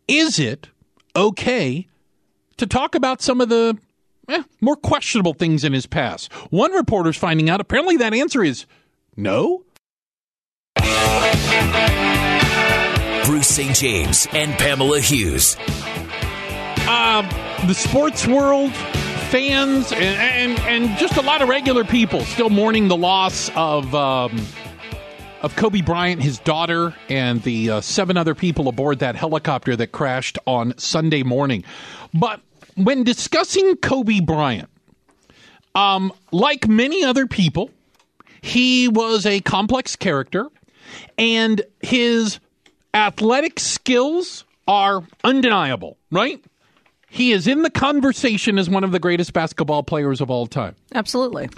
is 0.08 0.40
it 0.40 0.70
okay 1.16 1.88
to 2.58 2.68
talk 2.68 2.96
about 2.96 3.22
some 3.22 3.42
of 3.42 3.50
the 3.50 3.78
eh, 4.28 4.44
more 4.62 4.76
questionable 4.76 5.34
things 5.34 5.64
in 5.64 5.74
his 5.74 5.86
past. 5.86 6.32
One 6.52 6.72
reporter's 6.74 7.18
finding 7.18 7.50
out 7.50 7.62
apparently 7.62 7.98
that 7.98 8.14
answer 8.14 8.44
is 8.44 8.66
no. 9.16 9.64
Bruce 13.30 13.48
St. 13.48 13.76
James 13.76 14.28
and 14.32 14.58
Pamela 14.58 15.00
Hughes. 15.00 15.56
the 17.68 17.76
sports 17.76 18.26
world, 18.26 18.74
fans, 19.30 19.92
and, 19.92 20.58
and 20.58 20.60
and 20.62 20.98
just 20.98 21.16
a 21.16 21.22
lot 21.22 21.44
of 21.44 21.48
regular 21.48 21.84
people 21.84 22.22
still 22.22 22.50
mourning 22.50 22.88
the 22.88 22.98
loss 22.98 23.52
of 23.56 23.94
um, 23.94 24.44
of 25.44 25.56
Kobe 25.56 25.82
Bryant, 25.82 26.24
his 26.24 26.40
daughter, 26.40 26.96
and 27.08 27.44
the 27.44 27.70
uh, 27.70 27.82
seven 27.82 28.18
other 28.18 28.34
people 28.34 28.68
aboard 28.68 28.98
that 28.98 29.16
helicopter 29.16 29.76
that 29.76 29.92
crashed 29.92 30.40
on 30.48 30.76
Sunday 30.80 31.22
morning. 31.22 31.64
But 32.16 32.42
when 32.78 33.04
discussing 33.04 33.76
Kobe 33.76 34.22
Bryant, 34.22 34.72
um, 35.76 36.12
like 36.32 36.68
many 36.68 37.04
other 37.04 37.28
people, 37.28 37.70
he 38.42 38.88
was 38.88 39.28
a 39.28 39.40
complex 39.42 39.96
character, 39.96 40.48
and 41.20 41.62
his 41.82 42.40
athletic 42.94 43.60
skills 43.60 44.46
are 44.68 45.04
undeniable, 45.24 45.98
right? 46.12 46.44
He 47.10 47.32
is 47.32 47.48
in 47.48 47.64
the 47.64 47.72
conversation 47.72 48.60
as 48.60 48.70
one 48.70 48.84
of 48.84 48.92
the 48.92 49.00
greatest 49.00 49.34
basketball 49.34 49.82
players 49.82 50.22
of 50.22 50.30
all 50.30 50.46
time. 50.46 50.76
Absolutely. 50.94 51.50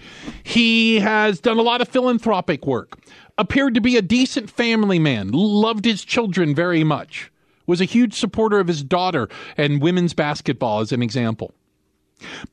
He 0.44 1.00
has 1.02 1.42
done 1.42 1.58
a 1.58 1.62
lot 1.62 1.82
of 1.82 1.90
philanthropic 1.90 2.66
work, 2.66 2.98
appeared 3.38 3.74
to 3.76 3.82
be 3.82 3.98
a 3.98 4.02
decent 4.02 4.50
family 4.50 4.98
man, 4.98 5.32
loved 5.32 5.84
his 5.84 6.06
children 6.06 6.56
very 6.56 6.86
much, 6.86 7.30
was 7.68 7.82
a 7.82 7.86
huge 7.86 8.14
supporter 8.14 8.60
of 8.60 8.68
his 8.68 8.82
daughter 8.82 9.28
and 9.58 9.82
women's 9.82 10.14
basketball, 10.14 10.80
as 10.80 10.94
an 10.94 11.02
example. 11.04 11.54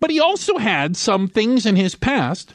But 0.00 0.10
he 0.10 0.18
also 0.18 0.58
had 0.58 0.96
some 0.96 1.28
things 1.28 1.66
in 1.66 1.76
his 1.76 1.94
past 1.94 2.54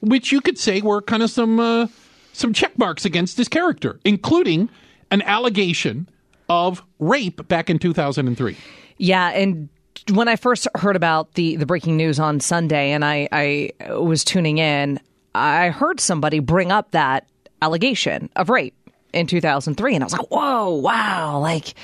which 0.00 0.32
you 0.32 0.40
could 0.40 0.58
say 0.58 0.80
were 0.80 1.02
kind 1.02 1.22
of 1.22 1.30
some 1.30 1.58
uh, 1.58 1.88
some 2.32 2.52
check 2.52 2.78
marks 2.78 3.04
against 3.04 3.36
his 3.36 3.48
character, 3.48 3.98
including 4.04 4.68
an 5.10 5.22
allegation 5.22 6.08
of 6.48 6.82
rape 6.98 7.46
back 7.48 7.68
in 7.70 7.78
2003. 7.78 8.56
Yeah, 8.98 9.28
and 9.30 9.68
when 10.12 10.28
I 10.28 10.36
first 10.36 10.66
heard 10.74 10.96
about 10.96 11.34
the 11.34 11.56
the 11.56 11.66
breaking 11.66 11.96
news 11.96 12.18
on 12.18 12.40
Sunday, 12.40 12.92
and 12.92 13.04
I, 13.04 13.28
I 13.32 13.70
was 13.94 14.24
tuning 14.24 14.58
in, 14.58 15.00
I 15.34 15.68
heard 15.70 16.00
somebody 16.00 16.38
bring 16.40 16.72
up 16.72 16.90
that 16.92 17.26
allegation 17.62 18.30
of 18.36 18.48
rape 18.50 18.74
in 19.12 19.26
2003, 19.26 19.94
and 19.94 20.02
I 20.02 20.06
was 20.06 20.12
like, 20.12 20.30
"Whoa, 20.30 20.70
wow! 20.74 21.38
Like 21.40 21.74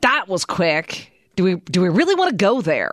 that 0.00 0.28
was 0.28 0.44
quick. 0.44 1.12
Do 1.36 1.44
we 1.44 1.54
do 1.56 1.80
we 1.80 1.88
really 1.88 2.14
want 2.14 2.30
to 2.30 2.36
go 2.36 2.60
there?" 2.60 2.92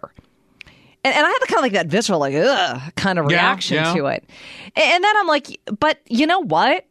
And, 1.03 1.15
and 1.15 1.25
I 1.25 1.29
had 1.29 1.37
the 1.41 1.47
kind 1.47 1.57
of 1.59 1.63
like 1.63 1.73
that 1.73 1.87
visceral, 1.87 2.19
like 2.19 2.35
ugh, 2.35 2.81
kind 2.95 3.19
of 3.19 3.29
Yeah, 3.29 3.37
reaction 3.37 3.75
yeah. 3.77 3.93
to 3.93 4.05
it. 4.07 4.23
And, 4.75 4.85
and 4.85 5.03
then 5.03 5.17
I'm 5.17 5.27
like, 5.27 5.59
"But 5.79 5.99
you 6.07 6.27
know 6.27 6.39
what? 6.39 6.85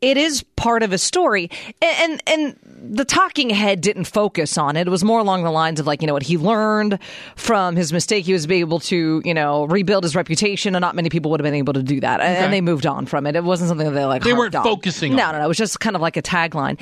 It 0.00 0.16
is 0.16 0.42
part 0.56 0.82
of 0.82 0.92
a 0.92 0.98
story." 0.98 1.50
And, 1.82 2.22
and 2.26 2.56
and 2.62 2.96
the 2.96 3.04
talking 3.04 3.50
head 3.50 3.80
didn't 3.82 4.04
focus 4.04 4.56
on 4.56 4.76
it. 4.76 4.86
It 4.86 4.90
was 4.90 5.04
more 5.04 5.20
along 5.20 5.42
the 5.44 5.50
lines 5.50 5.78
of 5.80 5.86
like, 5.86 6.00
you 6.00 6.06
know 6.06 6.14
what, 6.14 6.22
he 6.22 6.38
learned 6.38 6.98
from 7.36 7.76
his 7.76 7.92
mistake. 7.92 8.24
He 8.24 8.32
was 8.32 8.50
able 8.50 8.80
to, 8.80 9.20
you 9.24 9.34
know, 9.34 9.64
rebuild 9.66 10.02
his 10.04 10.16
reputation, 10.16 10.74
and 10.74 10.80
not 10.80 10.94
many 10.96 11.10
people 11.10 11.30
would 11.30 11.40
have 11.40 11.44
been 11.44 11.54
able 11.54 11.74
to 11.74 11.82
do 11.82 12.00
that. 12.00 12.20
And- 12.20 12.30
Okay. 12.36 12.44
And 12.44 12.52
they 12.52 12.60
moved 12.62 12.86
on 12.86 13.04
from 13.06 13.26
it. 13.26 13.36
It 13.36 13.44
wasn't 13.44 13.68
something 13.68 13.86
that 13.86 13.92
they 13.92 14.04
like. 14.06 14.22
They 14.22 14.32
weren't 14.32 14.54
on. 14.54 14.64
focusing 14.64 15.14
No, 15.14 15.24
on 15.26 15.32
no, 15.32 15.38
no. 15.40 15.44
It 15.44 15.48
was 15.48 15.58
just 15.58 15.78
kind 15.80 15.94
of 15.94 16.00
like 16.02 16.16
a 16.16 16.22
tagline. 16.22 16.78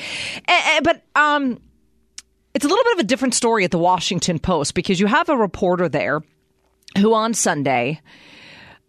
And, 0.46 0.62
and- 0.66 0.84
but 0.84 1.02
um, 1.20 1.58
it's 2.54 2.64
a 2.64 2.68
little 2.68 2.84
bit 2.84 2.92
of 2.94 2.98
a 3.00 3.04
different 3.04 3.34
story 3.34 3.64
at 3.64 3.72
the 3.72 3.78
Washington 3.78 4.38
Post 4.38 4.75
because 4.75 5.00
you 5.00 5.06
have 5.06 5.28
a 5.28 5.37
reporter 5.37 5.88
there 5.88 6.22
who 6.98 7.12
on 7.12 7.34
Sunday 7.34 8.00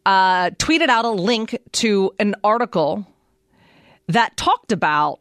uh, 0.05 0.51
tweeted 0.51 0.89
out 0.89 1.05
a 1.05 1.09
link 1.09 1.57
to 1.74 2.12
an 2.19 2.36
article 2.43 3.05
that 4.10 4.36
talked 4.38 4.72
about 4.72 5.20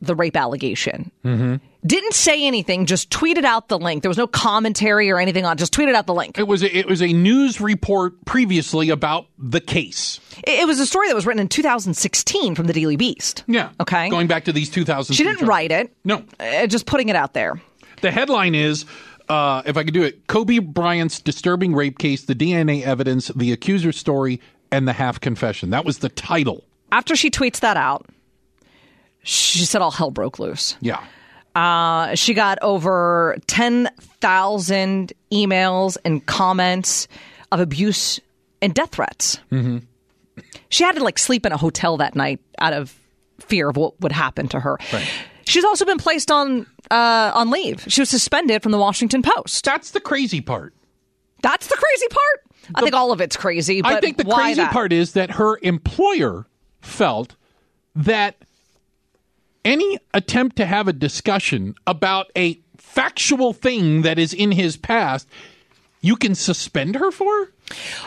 the 0.00 0.14
rape 0.14 0.36
allegation. 0.36 1.10
Mm-hmm. 1.24 1.56
Didn't 1.86 2.14
say 2.14 2.46
anything, 2.46 2.86
just 2.86 3.10
tweeted 3.10 3.44
out 3.44 3.68
the 3.68 3.78
link. 3.78 4.02
There 4.02 4.08
was 4.08 4.18
no 4.18 4.26
commentary 4.26 5.10
or 5.10 5.18
anything 5.18 5.44
on. 5.44 5.56
Just 5.58 5.72
tweeted 5.72 5.94
out 5.94 6.06
the 6.06 6.14
link. 6.14 6.38
It 6.38 6.48
was 6.48 6.62
a, 6.62 6.76
it 6.76 6.86
was 6.86 7.02
a 7.02 7.12
news 7.12 7.60
report 7.60 8.24
previously 8.24 8.88
about 8.90 9.26
the 9.38 9.60
case. 9.60 10.18
It, 10.38 10.60
it 10.60 10.66
was 10.66 10.80
a 10.80 10.86
story 10.86 11.08
that 11.08 11.14
was 11.14 11.26
written 11.26 11.40
in 11.40 11.48
2016 11.48 12.54
from 12.54 12.66
the 12.66 12.72
Daily 12.72 12.96
Beast. 12.96 13.44
Yeah. 13.46 13.70
Okay. 13.80 14.08
Going 14.08 14.26
back 14.26 14.46
to 14.46 14.52
these 14.52 14.70
2000. 14.70 15.14
She 15.14 15.24
didn't 15.24 15.46
write 15.46 15.72
it. 15.72 15.94
No. 16.04 16.24
Uh, 16.40 16.66
just 16.66 16.86
putting 16.86 17.10
it 17.10 17.16
out 17.16 17.34
there. 17.34 17.60
The 18.00 18.10
headline 18.10 18.54
is, 18.54 18.86
uh, 19.28 19.62
if 19.66 19.76
I 19.76 19.84
could 19.84 19.94
do 19.94 20.02
it, 20.02 20.26
Kobe 20.26 20.58
Bryant's 20.58 21.20
disturbing 21.20 21.74
rape 21.74 21.98
case, 21.98 22.24
the 22.24 22.34
DNA 22.34 22.82
evidence, 22.82 23.28
the 23.28 23.52
accuser's 23.52 23.98
story, 23.98 24.40
and 24.70 24.88
the 24.88 24.94
half 24.94 25.20
confession. 25.20 25.70
That 25.70 25.84
was 25.84 25.98
the 25.98 26.08
title. 26.08 26.64
After 26.94 27.16
she 27.16 27.28
tweets 27.28 27.58
that 27.58 27.76
out, 27.76 28.06
she 29.24 29.64
said 29.64 29.82
all 29.82 29.90
hell 29.90 30.12
broke 30.12 30.38
loose. 30.38 30.76
Yeah. 30.80 31.02
Uh, 31.56 32.14
she 32.14 32.34
got 32.34 32.56
over 32.62 33.36
10,000 33.48 35.12
emails 35.32 35.96
and 36.04 36.24
comments 36.24 37.08
of 37.50 37.58
abuse 37.58 38.20
and 38.62 38.72
death 38.72 38.92
threats. 38.92 39.40
Mm-hmm. 39.50 39.78
She 40.68 40.84
had 40.84 40.94
to 40.94 41.02
like 41.02 41.18
sleep 41.18 41.44
in 41.44 41.50
a 41.50 41.56
hotel 41.56 41.96
that 41.96 42.14
night 42.14 42.38
out 42.60 42.72
of 42.72 42.96
fear 43.40 43.70
of 43.70 43.76
what 43.76 44.00
would 44.00 44.12
happen 44.12 44.46
to 44.48 44.60
her. 44.60 44.78
She's 45.46 45.64
also 45.64 45.84
been 45.84 45.98
placed 45.98 46.30
on 46.30 46.64
uh, 46.92 47.32
on 47.34 47.50
leave. 47.50 47.84
She 47.88 48.02
was 48.02 48.08
suspended 48.08 48.62
from 48.62 48.70
the 48.70 48.78
Washington 48.78 49.22
Post. 49.22 49.64
That's 49.64 49.90
the 49.90 50.00
crazy 50.00 50.40
part. 50.40 50.74
That's 51.42 51.66
the 51.66 51.76
crazy 51.76 52.06
part. 52.08 52.72
I 52.76 52.82
think 52.82 52.94
all 52.94 53.10
of 53.10 53.20
it's 53.20 53.36
crazy. 53.36 53.82
But 53.82 53.94
I 53.94 54.00
think 54.00 54.16
the 54.16 54.24
crazy 54.24 54.62
that? 54.62 54.72
part 54.72 54.92
is 54.92 55.14
that 55.14 55.32
her 55.32 55.58
employer 55.60 56.46
felt 56.84 57.34
that 57.96 58.36
any 59.64 59.98
attempt 60.12 60.56
to 60.56 60.66
have 60.66 60.88
a 60.88 60.92
discussion 60.92 61.74
about 61.86 62.30
a 62.36 62.58
factual 62.76 63.52
thing 63.52 64.02
that 64.02 64.18
is 64.18 64.32
in 64.34 64.52
his 64.52 64.76
past, 64.76 65.26
you 66.00 66.16
can 66.16 66.34
suspend 66.34 66.96
her 66.96 67.10
for? 67.10 67.50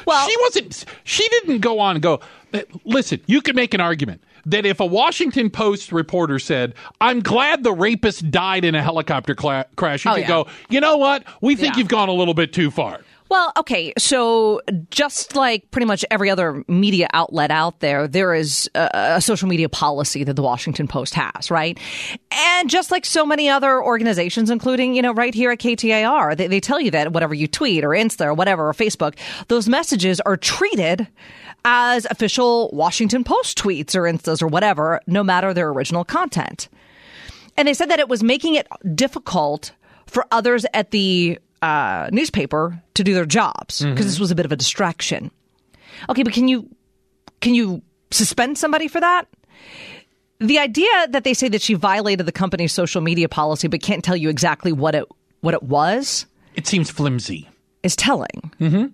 Well- 0.05 0.27
she 0.27 0.35
wasn't, 0.41 0.85
she 1.03 1.27
didn't 1.29 1.59
go 1.59 1.79
on 1.79 1.95
and 1.95 2.03
go, 2.03 2.19
"Uh, 2.53 2.59
listen, 2.85 3.19
you 3.25 3.41
could 3.41 3.55
make 3.55 3.73
an 3.73 3.81
argument 3.81 4.23
that 4.45 4.65
if 4.65 4.79
a 4.79 4.85
Washington 4.85 5.49
Post 5.49 5.91
reporter 5.91 6.37
said, 6.39 6.73
I'm 7.01 7.21
glad 7.21 7.63
the 7.63 7.73
rapist 7.73 8.29
died 8.31 8.63
in 8.63 8.75
a 8.75 8.83
helicopter 8.83 9.35
cla- 9.35 9.65
crash, 9.75 10.05
you 10.05 10.11
Oh, 10.11 10.13
could 10.13 10.21
yeah. 10.21 10.27
go, 10.27 10.47
you 10.69 10.79
know 10.79 10.97
what? 10.97 11.23
We 11.41 11.55
think 11.55 11.73
Yeah. 11.73 11.79
you've 11.79 11.87
gone 11.89 12.07
a 12.07 12.13
little 12.13 12.33
bit 12.35 12.53
too 12.53 12.71
far. 12.71 13.01
Well, 13.29 13.51
okay, 13.57 13.93
so 13.97 14.61
just 14.89 15.35
like 15.35 15.69
pretty 15.71 15.85
much 15.85 16.05
every 16.09 16.29
other 16.29 16.63
media 16.67 17.07
outlet 17.13 17.51
out 17.51 17.81
there, 17.81 18.07
there 18.07 18.33
is 18.33 18.69
a, 18.73 18.89
a 19.15 19.21
social 19.21 19.49
media 19.49 19.67
policy 19.67 20.23
that 20.23 20.35
the 20.35 20.41
Washington 20.41 20.87
Post 20.87 21.13
has, 21.13 21.51
right? 21.51 21.77
And 22.31 22.69
just 22.69 22.89
like 22.89 23.05
so 23.05 23.25
many 23.25 23.49
other 23.49 23.83
organizations, 23.83 24.49
including, 24.49 24.95
you 24.95 25.01
know, 25.01 25.13
right 25.13 25.33
here 25.33 25.51
at 25.51 25.59
KTAR, 25.59 26.37
they, 26.37 26.47
they 26.47 26.59
tell 26.59 26.79
you 26.79 26.91
that 26.91 27.11
whatever 27.11 27.33
you 27.33 27.47
tweet 27.47 27.83
or 27.83 27.89
Insta 27.89 28.25
or 28.25 28.33
whatever 28.33 28.69
or 28.69 28.73
Facebook, 28.73 29.17
those 29.49 29.67
messages 29.67 30.21
are 30.21 30.37
treated 30.37 31.07
as 31.65 32.07
official 32.09 32.69
Washington 32.71 33.23
Post 33.25 33.57
tweets 33.57 33.93
or 33.93 34.03
Instas 34.03 34.41
or 34.41 34.47
whatever, 34.47 35.01
no 35.05 35.23
matter 35.23 35.53
their 35.53 35.69
original 35.69 36.05
content. 36.05 36.69
And 37.57 37.67
they 37.67 37.73
said 37.73 37.89
that 37.89 37.99
it 37.99 38.07
was 38.07 38.23
making 38.23 38.55
it 38.55 38.67
difficult 38.95 39.73
for 40.05 40.25
others 40.31 40.65
at 40.73 40.91
the 40.91 41.39
uh, 41.61 42.09
newspaper 42.11 42.81
to 42.93 43.03
do 43.03 43.13
their 43.13 43.25
jobs 43.25 43.83
because 43.83 44.05
this 44.05 44.19
was 44.19 44.31
a 44.31 44.35
bit 44.35 44.45
of 44.45 44.51
a 44.51 44.55
distraction. 44.55 45.31
Okay, 46.09 46.23
but 46.23 46.33
can 46.33 46.47
you 46.47 46.69
can 47.41 47.53
you 47.55 47.81
suspend 48.11 48.57
somebody 48.57 48.87
for 48.87 48.99
that? 48.99 49.25
The 50.39 50.59
idea 50.59 50.87
that 51.09 51.23
they 51.23 51.33
say 51.33 51.49
that 51.49 51.61
she 51.61 51.73
violated 51.73 52.25
the 52.27 52.31
company's 52.31 52.71
social 52.71 53.01
media 53.01 53.27
policy 53.27 53.67
but 53.67 53.81
can't 53.81 54.03
tell 54.03 54.15
you 54.15 54.29
exactly 54.29 54.71
what 54.71 54.93
it 54.95 55.05
what 55.41 55.53
it 55.53 55.63
was 55.63 56.25
It 56.55 56.67
seems 56.67 56.89
flimsy. 56.91 57.49
is 57.83 57.95
telling. 57.95 58.51
Mm-hmm. 58.59 58.85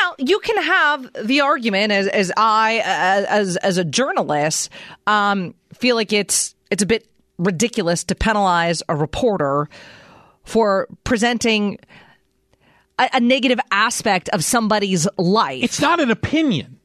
Now 0.00 0.14
you 0.18 0.38
can 0.40 0.62
have 0.62 1.10
the 1.24 1.40
argument 1.40 1.92
as 1.92 2.06
as 2.06 2.32
I 2.36 2.80
as 2.84 3.56
as 3.56 3.78
a 3.78 3.84
journalist 3.84 4.70
um, 5.08 5.54
feel 5.74 5.96
like 5.96 6.12
it's 6.12 6.54
it's 6.70 6.82
a 6.82 6.86
bit 6.86 7.08
ridiculous 7.38 8.04
to 8.04 8.14
penalize 8.14 8.82
a 8.88 8.94
reporter 8.96 9.68
for 10.46 10.88
presenting 11.04 11.78
a, 12.98 13.10
a 13.14 13.20
negative 13.20 13.60
aspect 13.70 14.30
of 14.30 14.42
somebody's 14.42 15.06
life. 15.18 15.62
It's 15.62 15.80
not 15.80 16.00
an 16.00 16.10
opinion. 16.10 16.78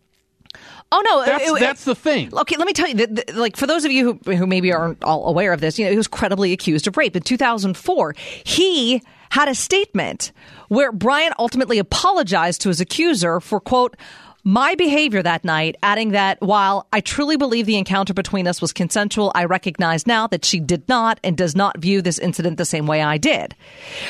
oh 0.91 1.01
no, 1.05 1.23
That's, 1.25 1.43
it- 1.43 1.53
it- 1.53 1.59
that's 1.61 1.83
the 1.85 1.95
thing. 1.95 2.35
Okay, 2.35 2.57
let 2.57 2.67
me 2.67 2.73
tell 2.73 2.89
you, 2.89 2.95
that, 2.95 3.15
that, 3.15 3.35
like 3.35 3.55
for 3.55 3.65
those 3.67 3.85
of 3.85 3.91
you 3.93 4.19
who, 4.25 4.35
who 4.35 4.45
maybe 4.45 4.73
aren't 4.73 5.01
all 5.03 5.29
aware 5.29 5.53
of 5.53 5.61
this, 5.61 5.79
you 5.79 5.85
know, 5.85 5.91
he 5.91 5.97
was 5.97 6.07
credibly 6.09 6.51
accused 6.51 6.85
of 6.87 6.97
rape 6.97 7.15
in 7.15 7.21
2004. 7.23 8.13
He 8.43 9.01
had 9.29 9.47
a 9.47 9.55
statement 9.55 10.33
where 10.67 10.91
Bryant 10.91 11.33
ultimately 11.39 11.79
apologized 11.79 12.59
to 12.61 12.67
his 12.69 12.81
accuser 12.81 13.39
for 13.39 13.61
quote 13.61 13.95
My 14.43 14.73
behavior 14.75 15.21
that 15.21 15.43
night, 15.45 15.75
adding 15.83 16.11
that 16.11 16.41
while 16.41 16.87
I 16.91 16.99
truly 16.99 17.37
believe 17.37 17.67
the 17.67 17.77
encounter 17.77 18.13
between 18.13 18.47
us 18.47 18.59
was 18.59 18.73
consensual, 18.73 19.31
I 19.35 19.45
recognize 19.45 20.07
now 20.07 20.25
that 20.27 20.43
she 20.45 20.59
did 20.59 20.87
not 20.89 21.19
and 21.23 21.37
does 21.37 21.55
not 21.55 21.77
view 21.77 22.01
this 22.01 22.17
incident 22.17 22.57
the 22.57 22.65
same 22.65 22.87
way 22.87 23.03
I 23.03 23.17
did. 23.17 23.55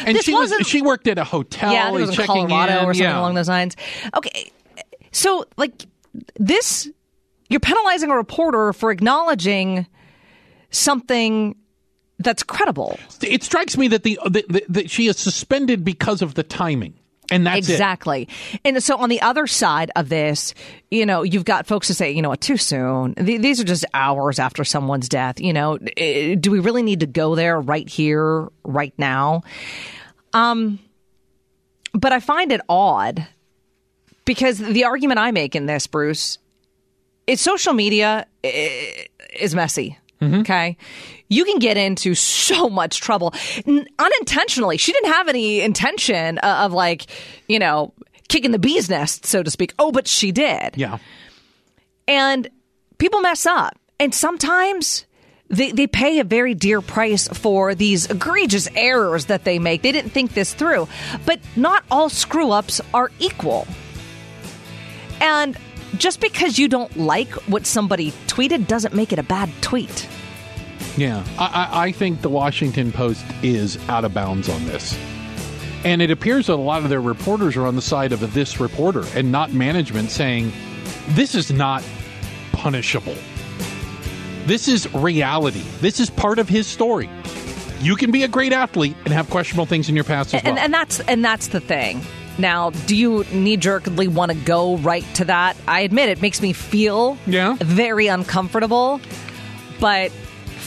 And 0.06 0.16
This 0.16 0.24
she 0.26 0.34
was 0.34 0.54
she 0.66 0.82
worked 0.82 1.08
at 1.08 1.18
a 1.18 1.26
hotel. 1.26 1.74
yeah, 1.74 1.92
was 1.92 2.10
in 2.10 2.16
checking 2.16 2.48
Colorado 2.48 2.80
in. 2.80 2.86
or 2.86 2.94
something 2.94 3.04
yeah. 3.04 3.20
along 3.20 3.34
those 3.36 3.50
lines. 3.50 3.76
Okay, 4.16 4.52
so 5.12 5.46
like 5.58 5.86
this, 6.36 6.90
you're 7.50 7.60
penalizing 7.60 8.10
a 8.10 8.16
reporter 8.16 8.72
for 8.72 8.92
acknowledging 8.92 9.86
something 10.70 11.56
that's 12.20 12.44
credible. 12.44 12.98
It 13.22 13.44
strikes 13.44 13.78
me 13.78 13.90
that 13.90 14.04
the 14.04 14.18
that 14.70 14.90
she 14.90 15.08
is 15.08 15.18
suspended 15.18 15.84
because 15.84 16.22
of 16.22 16.36
the 16.36 16.44
timing, 16.44 16.94
and 17.32 17.48
that's 17.48 17.68
it. 17.68 17.72
exactly. 17.74 18.28
And 18.64 18.84
so 18.84 18.98
on 18.98 19.10
the 19.10 19.22
other 19.22 19.48
side 19.48 19.92
of 19.96 20.10
this, 20.10 20.54
you 20.90 21.06
know, 21.06 21.24
you've 21.24 21.46
got 21.46 21.66
folks 21.66 21.88
who 21.88 21.94
say, 21.94 22.12
you 22.12 22.22
know 22.22 22.30
what, 22.30 22.42
too 22.42 22.58
soon. 22.58 23.14
These 23.18 23.60
are 23.60 23.64
just 23.64 23.86
hours 23.94 24.38
after 24.40 24.64
someone's 24.64 25.10
death. 25.10 25.40
You 25.40 25.54
know, 25.54 25.78
Eh, 25.98 26.36
do 26.36 26.52
we 26.52 26.60
really 26.60 26.84
need 26.84 27.00
to 27.00 27.08
go 27.08 27.36
there 27.36 27.60
right 27.60 27.88
here, 27.88 28.48
right 28.64 28.94
now? 28.98 29.44
Um, 30.34 30.80
but 31.94 32.14
I 32.14 32.20
find 32.20 32.52
it 32.52 32.62
odd 32.70 33.26
because 34.26 34.58
the 34.58 34.86
argument 34.86 35.20
I 35.20 35.32
make 35.32 35.56
in 35.56 35.66
this, 35.66 35.88
Bruce, 35.88 36.38
is 37.28 37.42
social 37.42 37.74
media 37.74 38.26
eh, 38.44 39.06
is 39.40 39.56
messy. 39.56 39.98
Mm-hmm. 40.22 40.42
Okay. 40.42 40.78
You 41.30 41.46
can 41.46 41.60
get 41.60 41.78
into 41.78 42.14
so 42.14 42.70
much 42.70 43.02
trouble 43.02 43.34
N- 43.66 43.88
unintentionally. 43.98 44.78
She 44.78 44.92
didn't 44.94 45.12
have 45.12 45.28
any 45.28 45.62
intention 45.62 46.38
of, 46.40 46.66
of 46.66 46.74
like, 46.74 47.08
you 47.48 47.58
know, 47.60 47.94
kicking 48.28 48.52
the 48.52 48.60
bee's 48.60 48.90
nest, 48.90 49.26
so 49.26 49.42
to 49.44 49.50
speak. 49.52 49.74
Oh, 49.80 49.92
but 49.92 50.08
she 50.08 50.32
did. 50.32 50.78
Yeah. 50.78 51.00
And 52.08 52.50
people 52.98 53.22
mess 53.22 53.46
up. 53.46 53.78
And 54.00 54.14
sometimes 54.14 55.06
they, 55.50 55.72
they 55.72 55.88
pay 55.88 56.20
a 56.20 56.24
very 56.24 56.54
dear 56.54 56.82
price 56.82 57.28
for 57.28 57.76
these 57.76 58.10
egregious 58.10 58.68
errors 58.76 59.26
that 59.26 59.44
they 59.44 59.60
make. 59.60 59.82
They 59.82 59.92
didn't 59.92 60.12
think 60.12 60.34
this 60.34 60.54
through. 60.54 60.88
But 61.26 61.40
not 61.56 61.84
all 61.92 62.10
screw 62.10 62.52
ups 62.52 62.80
are 62.94 63.12
equal. 63.20 63.68
And 65.20 65.58
just 65.98 66.20
because 66.20 66.58
you 66.58 66.68
don't 66.68 66.96
like 66.98 67.30
what 67.48 67.66
somebody 67.66 68.12
tweeted 68.28 68.68
doesn't 68.68 68.94
make 68.94 69.12
it 69.12 69.20
a 69.20 69.24
bad 69.24 69.50
tweet. 69.62 70.08
Yeah, 70.98 71.24
I, 71.38 71.46
I, 71.46 71.84
I 71.86 71.92
think 71.92 72.22
the 72.22 72.30
Washington 72.30 72.92
Post 72.92 73.26
is 73.44 73.78
out 73.90 74.04
of 74.04 74.14
bounds 74.14 74.50
on 74.50 74.66
this. 74.66 74.98
And 75.84 76.02
it 76.02 76.12
appears 76.12 76.48
that 76.48 76.54
a 76.54 76.56
lot 76.56 76.84
of 76.84 76.90
their 76.90 77.02
reporters 77.02 77.56
are 77.58 77.66
on 77.66 77.76
the 77.76 77.82
side 77.82 78.12
of 78.12 78.34
this 78.34 78.60
reporter 78.60 79.04
and 79.16 79.32
not 79.32 79.52
management 79.52 80.12
saying, 80.12 80.52
this 81.10 81.34
is 81.34 81.52
not 81.52 81.84
punishable. 82.52 83.16
This 84.46 84.68
is 84.68 84.92
reality. 84.94 85.64
This 85.80 86.00
is 86.00 86.10
part 86.10 86.40
of 86.40 86.50
his 86.50 86.68
story. 86.68 87.10
You 87.80 87.96
can 87.96 88.12
be 88.12 88.24
a 88.24 88.28
great 88.28 88.54
athlete 88.54 88.96
and 89.06 89.14
have 89.14 89.30
questionable 89.30 89.66
things 89.66 89.90
in 89.90 89.96
your 89.96 90.04
past 90.04 90.36
as 90.36 90.44
well. 90.44 90.52
And, 90.52 90.60
and 90.60 90.74
that's 90.74 91.00
and 91.02 91.26
that's 91.26 91.48
the 91.48 91.60
thing. 91.60 92.02
Now, 92.38 92.70
do 92.70 92.96
you 92.96 93.26
knee 93.32 93.58
jerkily 93.58 94.08
want 94.08 94.32
to 94.32 94.38
go 94.38 94.78
right 94.78 95.06
to 95.16 95.26
that? 95.26 95.56
I 95.68 95.82
admit 95.82 96.10
it 96.10 96.22
makes 96.22 96.42
me 96.42 96.54
feel 96.54 97.18
Yeah. 97.28 97.56
very 97.60 98.08
uncomfortable, 98.08 99.02
but 99.80 100.12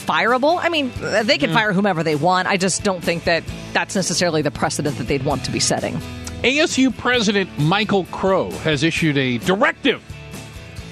fireable. 0.05 0.59
I 0.61 0.69
mean, 0.69 0.91
they 1.23 1.37
can 1.37 1.49
mm. 1.49 1.53
fire 1.53 1.73
whomever 1.73 2.03
they 2.03 2.15
want. 2.15 2.47
I 2.47 2.57
just 2.57 2.83
don't 2.83 3.03
think 3.03 3.23
that 3.25 3.43
that's 3.73 3.95
necessarily 3.95 4.41
the 4.41 4.51
precedent 4.51 4.97
that 4.97 5.07
they'd 5.07 5.23
want 5.23 5.43
to 5.45 5.51
be 5.51 5.59
setting. 5.59 5.99
ASU 6.43 6.95
President 6.95 7.49
Michael 7.57 8.05
Crow 8.05 8.51
has 8.51 8.83
issued 8.83 9.17
a 9.17 9.39
directive, 9.39 10.03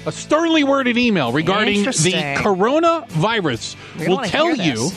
a 0.04 0.12
sternly 0.12 0.64
worded 0.64 0.98
email 0.98 1.32
regarding 1.32 1.84
the 1.84 2.34
coronavirus. 2.38 3.76
We 4.00 4.08
will 4.08 4.18
tell 4.18 4.54
you 4.56 4.90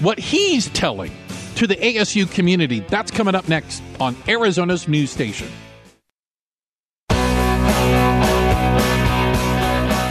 what 0.00 0.18
he's 0.18 0.68
telling 0.70 1.12
to 1.60 1.66
the 1.66 1.76
ASU 1.76 2.30
community. 2.32 2.80
That's 2.80 3.10
coming 3.10 3.34
up 3.34 3.46
next 3.46 3.82
on 4.00 4.16
Arizona's 4.26 4.88
news 4.88 5.10
station. 5.10 5.46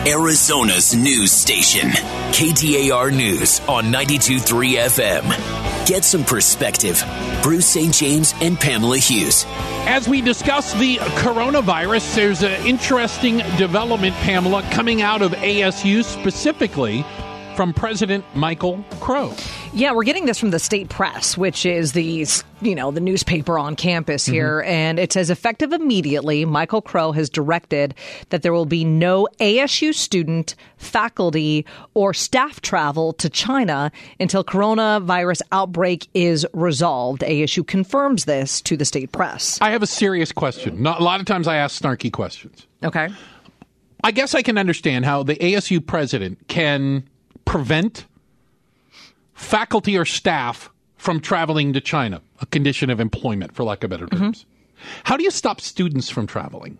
Arizona's 0.06 0.94
news 0.94 1.32
station. 1.32 1.90
KTAR 1.90 3.12
News 3.16 3.62
on 3.62 3.86
92.3 3.86 4.78
FM. 4.78 5.88
Get 5.88 6.06
some 6.06 6.24
perspective. 6.24 7.04
Bruce 7.42 7.66
St. 7.66 7.96
James 7.96 8.36
and 8.42 8.60
Pamela 8.60 9.00
Hughes. 9.00 9.46
As 9.88 10.08
we 10.08 10.22
discuss 10.22 10.74
the 10.76 10.98
coronavirus, 10.98 12.14
there's 12.14 12.44
an 12.44 12.64
interesting 12.64 13.38
development, 13.58 14.14
Pamela, 14.18 14.62
coming 14.70 15.02
out 15.02 15.24
of 15.24 15.32
ASU 15.32 16.04
specifically 16.04 17.04
from 17.60 17.74
President 17.74 18.24
Michael 18.36 18.86
Crow. 19.02 19.34
Yeah, 19.74 19.92
we're 19.92 20.06
getting 20.06 20.28
this 20.28 20.40
from 20.40 20.52
the 20.52 20.60
state 20.60 20.88
press, 20.88 21.38
which 21.38 21.66
is 21.66 21.92
the 21.92 22.26
you 22.62 22.74
know 22.74 22.90
the 22.90 23.02
newspaper 23.02 23.60
on 23.60 23.76
campus 23.76 24.24
mm-hmm. 24.24 24.34
here, 24.34 24.64
and 24.66 24.98
it 24.98 25.12
says 25.12 25.30
effective 25.30 25.74
immediately. 25.74 26.46
Michael 26.46 26.82
Crow 26.82 27.12
has 27.12 27.30
directed 27.30 27.96
that 28.30 28.44
there 28.44 28.54
will 28.54 28.66
be 28.66 28.86
no 28.86 29.28
ASU 29.42 29.94
student, 29.94 30.56
faculty, 30.78 31.66
or 31.96 32.14
staff 32.14 32.62
travel 32.62 33.12
to 33.12 33.30
China 33.30 33.92
until 34.22 34.42
coronavirus 34.42 35.42
outbreak 35.52 36.08
is 36.14 36.48
resolved. 36.54 37.24
ASU 37.24 37.68
confirms 37.68 38.24
this 38.24 38.62
to 38.62 38.78
the 38.78 38.86
state 38.86 39.12
press. 39.12 39.60
I 39.60 39.72
have 39.72 39.84
a 39.84 39.88
serious 39.88 40.32
question. 40.32 40.82
Not, 40.82 41.02
a 41.02 41.04
lot 41.04 41.20
of 41.20 41.26
times 41.26 41.46
I 41.46 41.58
ask 41.58 41.82
snarky 41.82 42.10
questions. 42.10 42.68
Okay. 42.86 43.10
I 44.02 44.12
guess 44.12 44.34
I 44.34 44.44
can 44.44 44.58
understand 44.58 45.04
how 45.04 45.24
the 45.24 45.36
ASU 45.36 45.86
president 45.86 46.48
can 46.48 47.04
prevent 47.50 48.06
faculty 49.34 49.98
or 49.98 50.06
staff 50.06 50.70
from 50.98 51.20
traveling 51.20 51.74
to 51.74 51.82
China, 51.82 52.22
a 52.40 52.46
condition 52.46 52.92
of 52.92 53.00
employment, 53.00 53.56
for 53.56 53.64
lack 53.64 53.84
of 53.84 53.90
better 53.90 54.06
terms. 54.06 54.44
Mm-hmm. 54.44 55.00
How 55.06 55.18
do 55.18 55.24
you 55.24 55.32
stop 55.32 55.60
students 55.60 56.12
from 56.12 56.28
traveling? 56.28 56.78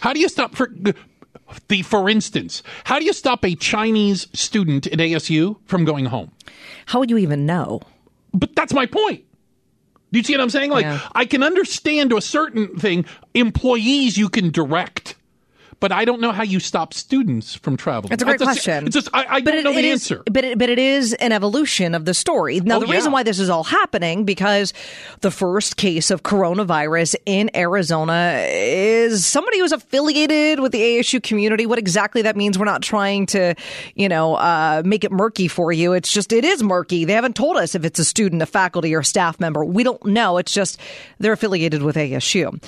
How 0.00 0.12
do 0.12 0.18
you 0.18 0.28
stop 0.28 0.56
for 0.56 0.72
the 1.68 1.82
for 1.82 2.10
instance, 2.10 2.64
how 2.84 2.98
do 2.98 3.04
you 3.04 3.12
stop 3.12 3.44
a 3.44 3.54
Chinese 3.54 4.26
student 4.32 4.88
at 4.88 4.98
ASU 4.98 5.56
from 5.66 5.84
going 5.84 6.06
home? 6.06 6.32
How 6.86 6.98
would 6.98 7.08
you 7.08 7.18
even 7.18 7.46
know? 7.46 7.80
But 8.34 8.56
that's 8.56 8.74
my 8.74 8.86
point. 8.86 9.24
Do 10.10 10.18
you 10.18 10.24
see 10.24 10.32
what 10.32 10.40
I'm 10.40 10.50
saying? 10.50 10.72
Like, 10.72 10.84
Yeah. 10.84 11.00
I 11.14 11.24
can 11.26 11.44
understand 11.44 12.10
to 12.10 12.16
a 12.16 12.22
certain 12.22 12.76
thing, 12.76 13.04
employees 13.34 14.18
you 14.18 14.28
can 14.28 14.50
direct, 14.50 15.14
but 15.80 15.92
I 15.92 16.04
don't 16.04 16.20
know 16.20 16.32
how 16.32 16.42
you 16.42 16.60
stop 16.60 16.92
students 16.94 17.54
from 17.54 17.76
traveling. 17.76 18.10
That's 18.10 18.22
a 18.22 18.26
great 18.26 18.34
It's 18.36 18.42
question. 18.44 18.86
It's 18.86 18.94
just, 18.94 19.08
I, 19.12 19.26
I 19.28 19.40
don't 19.40 19.54
it- 19.58 19.64
know 19.64 19.72
the 19.72 19.78
it 19.78 19.84
is- 19.84 20.10
answer. 20.10 20.22
but 20.30 20.44
it, 20.44 20.58
but 20.58 20.68
it 20.68 20.78
is 20.78 21.12
an 21.14 21.32
evolution 21.32 21.94
of 21.94 22.04
the 22.04 22.14
story. 22.14 22.60
Now, 22.60 22.76
Oh, 22.76 22.80
the 22.80 22.86
reason 22.86 23.10
yeah. 23.10 23.14
why 23.14 23.22
this 23.22 23.38
is 23.38 23.48
all 23.50 23.64
happening 23.64 24.24
because 24.24 24.72
the 25.20 25.30
first 25.30 25.76
case 25.76 26.10
of 26.10 26.22
coronavirus 26.22 27.16
in 27.26 27.50
Arizona 27.56 28.42
is 28.46 29.26
somebody 29.26 29.58
who's 29.60 29.72
affiliated 29.72 30.60
with 30.60 30.72
the 30.72 30.80
ASU 30.80 31.22
community. 31.22 31.66
What 31.66 31.78
exactly 31.78 32.22
that 32.22 32.36
means, 32.36 32.58
we're 32.58 32.64
not 32.64 32.82
trying 32.82 33.26
to, 33.26 33.54
you 33.94 34.08
know, 34.08 34.34
uh, 34.34 34.82
make 34.84 35.04
it 35.04 35.12
murky 35.12 35.48
for 35.48 35.72
you. 35.72 35.92
It's 35.92 36.12
just 36.12 36.32
it 36.32 36.44
is 36.44 36.62
murky. 36.62 37.04
They 37.04 37.12
haven't 37.12 37.36
told 37.36 37.56
us 37.56 37.74
if 37.74 37.84
it's 37.84 37.98
a 37.98 38.04
student, 38.04 38.42
a 38.42 38.46
faculty, 38.46 38.94
or 38.94 39.00
a 39.00 39.04
staff 39.04 39.38
member. 39.40 39.64
We 39.64 39.82
don't 39.84 40.04
know. 40.06 40.38
It's 40.38 40.52
just 40.52 40.78
they're 41.18 41.32
affiliated 41.32 41.82
with 41.82 41.96
ASU, 41.96 42.58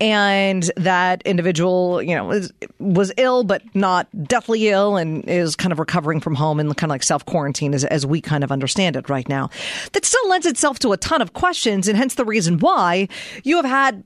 and 0.00 0.70
that 0.76 1.22
individual, 1.22 2.02
you 2.02 2.14
know, 2.14 2.30
is, 2.32 2.52
was 2.78 3.12
ill 3.16 3.44
but 3.44 3.62
not 3.74 4.08
deathly 4.24 4.68
ill, 4.68 4.96
and 4.96 5.28
is 5.28 5.56
kind 5.56 5.72
of 5.72 5.78
recovering 5.78 6.20
from 6.20 6.34
home 6.34 6.60
and 6.60 6.76
kind 6.76 6.90
of 6.90 6.94
like 6.94 7.02
self 7.02 7.24
quarantine, 7.24 7.74
as, 7.74 7.84
as 7.84 8.06
we 8.06 8.20
kind 8.20 8.44
of 8.44 8.52
understand 8.52 8.96
it 8.96 9.08
right 9.08 9.28
now. 9.28 9.50
That 9.92 10.04
still 10.04 10.28
lends 10.28 10.46
itself 10.46 10.78
to 10.80 10.92
a 10.92 10.96
ton 10.96 11.22
of 11.22 11.32
questions, 11.32 11.88
and 11.88 11.96
hence 11.96 12.14
the 12.14 12.24
reason 12.24 12.58
why 12.58 13.08
you 13.44 13.56
have 13.56 13.64
had 13.64 14.04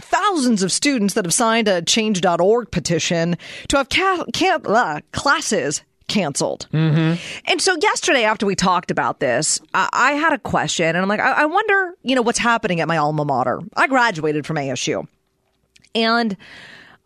thousands 0.00 0.62
of 0.62 0.72
students 0.72 1.14
that 1.14 1.24
have 1.24 1.34
signed 1.34 1.68
a 1.68 1.82
change.org 1.82 2.70
petition 2.70 3.36
to 3.68 3.76
have 3.76 3.88
ca- 3.88 4.24
can- 4.32 4.66
uh, 4.66 5.00
classes 5.12 5.82
canceled. 6.08 6.66
Mm-hmm. 6.72 7.20
And 7.50 7.62
so 7.62 7.76
yesterday, 7.80 8.24
after 8.24 8.44
we 8.44 8.56
talked 8.56 8.90
about 8.90 9.20
this, 9.20 9.60
I, 9.72 9.88
I 9.92 10.12
had 10.12 10.32
a 10.32 10.38
question, 10.38 10.86
and 10.86 10.98
I'm 10.98 11.08
like, 11.08 11.20
I-, 11.20 11.42
I 11.42 11.44
wonder, 11.46 11.94
you 12.02 12.16
know, 12.16 12.22
what's 12.22 12.38
happening 12.38 12.80
at 12.80 12.88
my 12.88 12.96
alma 12.96 13.24
mater. 13.24 13.60
I 13.76 13.86
graduated 13.86 14.46
from 14.46 14.56
ASU, 14.56 15.06
and 15.94 16.36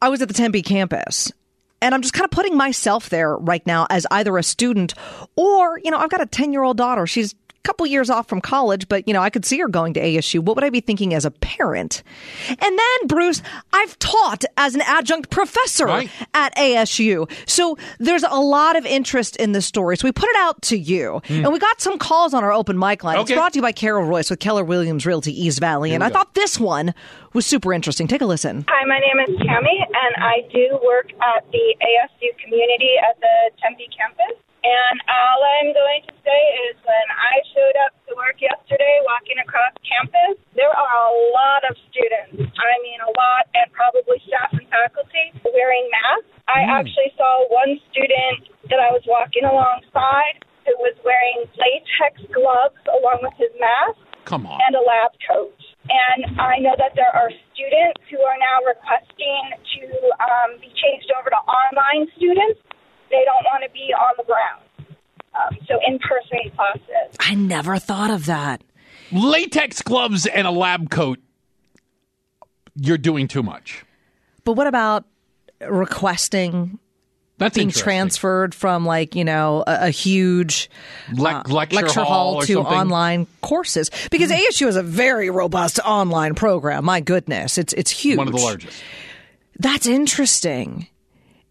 I 0.04 0.10
was 0.10 0.20
at 0.20 0.28
the 0.28 0.34
Tempe 0.34 0.60
campus. 0.60 1.32
And 1.80 1.94
I'm 1.94 2.02
just 2.02 2.12
kind 2.12 2.26
of 2.26 2.30
putting 2.30 2.58
myself 2.58 3.08
there 3.08 3.38
right 3.38 3.66
now 3.66 3.86
as 3.88 4.06
either 4.10 4.36
a 4.36 4.42
student 4.42 4.92
or, 5.34 5.80
you 5.82 5.90
know, 5.90 5.96
I've 5.96 6.10
got 6.10 6.20
a 6.20 6.26
10 6.26 6.52
year 6.52 6.62
old 6.62 6.76
daughter. 6.76 7.06
She's 7.06 7.34
couple 7.64 7.86
years 7.86 8.10
off 8.10 8.28
from 8.28 8.40
college, 8.40 8.88
but 8.88 9.06
you 9.08 9.14
know, 9.14 9.20
I 9.22 9.30
could 9.30 9.44
see 9.44 9.58
her 9.58 9.68
going 9.68 9.94
to 9.94 10.00
ASU. 10.00 10.40
What 10.40 10.54
would 10.56 10.64
I 10.64 10.70
be 10.70 10.80
thinking 10.80 11.14
as 11.14 11.24
a 11.24 11.30
parent? 11.30 12.02
And 12.48 12.60
then, 12.60 13.06
Bruce, 13.08 13.42
I've 13.72 13.98
taught 13.98 14.44
as 14.56 14.74
an 14.74 14.82
adjunct 14.82 15.30
professor 15.30 15.86
Right. 15.86 16.10
at 16.34 16.54
ASU. 16.56 17.28
So 17.48 17.76
there's 17.98 18.22
a 18.22 18.40
lot 18.40 18.76
of 18.76 18.84
interest 18.86 19.36
in 19.36 19.52
this 19.52 19.66
story. 19.66 19.96
So 19.96 20.06
we 20.06 20.12
put 20.12 20.28
it 20.28 20.36
out 20.38 20.60
to 20.62 20.78
you. 20.78 21.20
And 21.28 21.52
we 21.52 21.58
got 21.58 21.80
some 21.80 21.98
calls 21.98 22.34
on 22.34 22.44
our 22.44 22.52
open 22.52 22.78
mic 22.78 23.02
line. 23.02 23.18
It's 23.18 23.30
Hmm. 23.30 23.36
Brought 23.36 23.52
to 23.54 23.58
you 23.58 23.62
by 23.62 23.72
Carol 23.72 24.06
Royse 24.06 24.30
with 24.30 24.38
Keller 24.40 24.64
Williams 24.64 25.06
Realty 25.06 25.32
East 25.32 25.58
Valley. 25.60 25.92
And 25.94 26.04
I 26.04 26.08
thought 26.10 26.34
this 26.34 26.60
one 26.60 26.94
was 27.32 27.46
super 27.46 27.72
interesting. 27.72 28.06
Take 28.06 28.20
a 28.22 28.26
listen. 28.26 28.64
Hi, 28.68 28.84
my 28.86 28.98
name 28.98 29.18
is 29.26 29.46
Tammy, 29.46 29.78
and 29.80 30.24
I 30.24 30.42
do 30.52 30.78
work 30.84 31.10
at 31.22 31.50
the 31.50 31.74
ASU 31.82 32.28
community 32.44 32.92
at 33.10 33.18
the 33.20 33.50
Tempe 33.62 33.88
campus. 33.96 34.38
And 34.64 34.96
all 35.12 35.38
I'm 35.60 35.76
going 35.76 36.02
to 36.08 36.14
say 36.24 36.42
is 36.72 36.74
when 36.80 37.08
I 37.12 37.34
showed 37.52 37.76
up 37.84 37.92
to 38.08 38.16
work 38.16 38.40
yesterday 38.40 38.96
walking 39.04 39.36
across 39.36 39.76
campus, 39.84 40.40
there 40.56 40.72
are 40.72 40.96
a 41.04 41.12
lot 41.36 41.68
of 41.68 41.76
students. 41.92 42.48
I 42.48 42.72
mean, 42.80 42.96
a 43.04 43.12
lot, 43.12 43.44
and 43.52 43.68
probably 43.76 44.24
staff 44.24 44.56
and 44.56 44.64
faculty 44.72 45.36
wearing 45.44 45.84
masks. 45.92 46.32
I 46.48 46.64
actually 46.64 47.12
saw 47.16 47.44
one 47.52 47.76
student 47.92 48.48
that 48.72 48.80
I 48.80 48.88
was 48.92 49.04
walking 49.04 49.44
alongside 49.44 50.40
who 50.64 50.72
was 50.80 50.96
wearing 51.04 51.44
latex 51.60 52.24
gloves 52.32 52.80
along 52.88 53.20
with 53.20 53.36
his 53.36 53.52
mask 53.60 54.00
Come 54.24 54.48
on. 54.48 54.56
and 54.64 54.72
a 54.76 54.80
lab 54.80 55.12
coat. 55.28 55.52
And 55.84 56.40
I 56.40 56.56
know 56.64 56.72
that 56.80 56.96
there 56.96 57.12
are 57.12 57.28
students 57.52 58.00
who 58.08 58.16
are 58.24 58.38
now 58.40 58.64
requesting 58.64 59.44
to 59.76 59.82
um, 60.24 60.56
be 60.56 60.72
changed 60.72 61.12
over 61.12 61.28
to 61.28 61.40
online 61.44 62.08
students. 62.16 62.64
They 63.14 63.24
don't 63.24 63.44
want 63.44 63.62
to 63.64 63.70
be 63.70 63.92
on 63.94 64.14
the 64.16 64.24
ground. 64.24 64.62
Um, 65.34 65.58
so 65.68 65.78
in 65.86 65.98
person 66.00 66.50
classes. 66.56 67.16
I 67.20 67.34
never 67.34 67.78
thought 67.78 68.10
of 68.10 68.26
that. 68.26 68.62
Latex 69.12 69.82
gloves 69.82 70.26
and 70.26 70.46
a 70.46 70.50
lab 70.50 70.90
coat. 70.90 71.20
You're 72.76 72.98
doing 72.98 73.28
too 73.28 73.42
much. 73.42 73.84
But 74.44 74.54
what 74.54 74.66
about 74.66 75.04
requesting 75.60 76.78
That's 77.38 77.56
being 77.56 77.70
transferred 77.70 78.54
from 78.54 78.84
like 78.84 79.14
you 79.14 79.24
know 79.24 79.62
a, 79.66 79.86
a 79.86 79.90
huge 79.90 80.68
Le- 81.12 81.42
lecture, 81.48 82.02
hall, 82.02 82.36
or 82.36 82.42
to 82.46 82.54
something. 82.54 82.72
online 82.72 83.26
courses 83.42 83.90
because 84.10 84.30
ASU 84.30 84.66
is 84.66 84.76
a 84.76 84.82
very 84.82 85.30
robust 85.30 85.78
online 85.84 86.34
program. 86.34 86.84
My 86.84 87.00
goodness, 87.00 87.58
it's 87.58 87.72
it's 87.74 87.90
huge. 87.90 88.18
One 88.18 88.28
of 88.28 88.34
the 88.34 88.40
largest. 88.40 88.82
That's 89.58 89.86
interesting, 89.86 90.88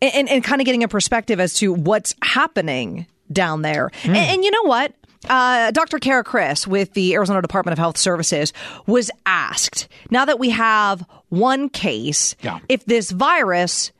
and 0.04 0.14
and, 0.16 0.30
and 0.30 0.44
kind 0.44 0.62
of 0.62 0.66
getting 0.66 0.84
a 0.84 0.88
perspective 0.88 1.40
as 1.40 1.54
to 1.56 1.74
what's 1.74 2.14
happening 2.22 3.08
down 3.32 3.62
there. 3.62 3.90
Hmm. 4.04 4.10
And, 4.10 4.18
and 4.18 4.44
you 4.44 4.52
know 4.52 4.64
what? 4.64 4.94
Uh, 5.30 5.72
Dr. 5.72 6.00
Cara 6.00 6.24
Christ 6.24 6.68
with 6.68 6.94
the 6.94 7.14
Arizona 7.14 7.42
Department 7.42 7.72
of 7.72 7.80
Health 7.80 7.98
Services 7.98 8.52
was 8.88 9.10
asked 9.26 9.88
now 10.10 10.26
that 10.26 10.38
we 10.38 10.50
have 10.50 11.06
one 11.30 11.70
case, 11.70 12.36
Yeah. 12.42 12.60
if 12.68 12.84
this 12.86 13.10
virus 13.12 13.94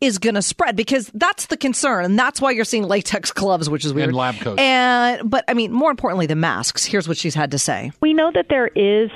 is 0.00 0.18
going 0.18 0.34
to 0.34 0.42
spread 0.42 0.76
because 0.76 1.10
that's 1.14 1.46
the 1.46 1.56
concern 1.56 2.04
and 2.04 2.18
that's 2.18 2.40
why 2.40 2.50
you're 2.50 2.64
seeing 2.64 2.84
latex 2.84 3.32
gloves 3.32 3.68
which 3.68 3.84
is 3.84 3.92
weird 3.92 4.08
And 4.08 4.16
lab 4.16 4.34
coats. 4.36 4.60
and 4.60 5.28
but 5.30 5.44
i 5.48 5.54
mean 5.54 5.72
more 5.72 5.90
importantly 5.90 6.26
the 6.26 6.36
masks 6.36 6.84
here's 6.84 7.06
what 7.06 7.16
she's 7.16 7.34
had 7.34 7.50
to 7.50 7.58
say 7.58 7.92
We 8.00 8.14
know 8.14 8.30
that 8.32 8.46
there 8.48 8.68
is 8.68 9.10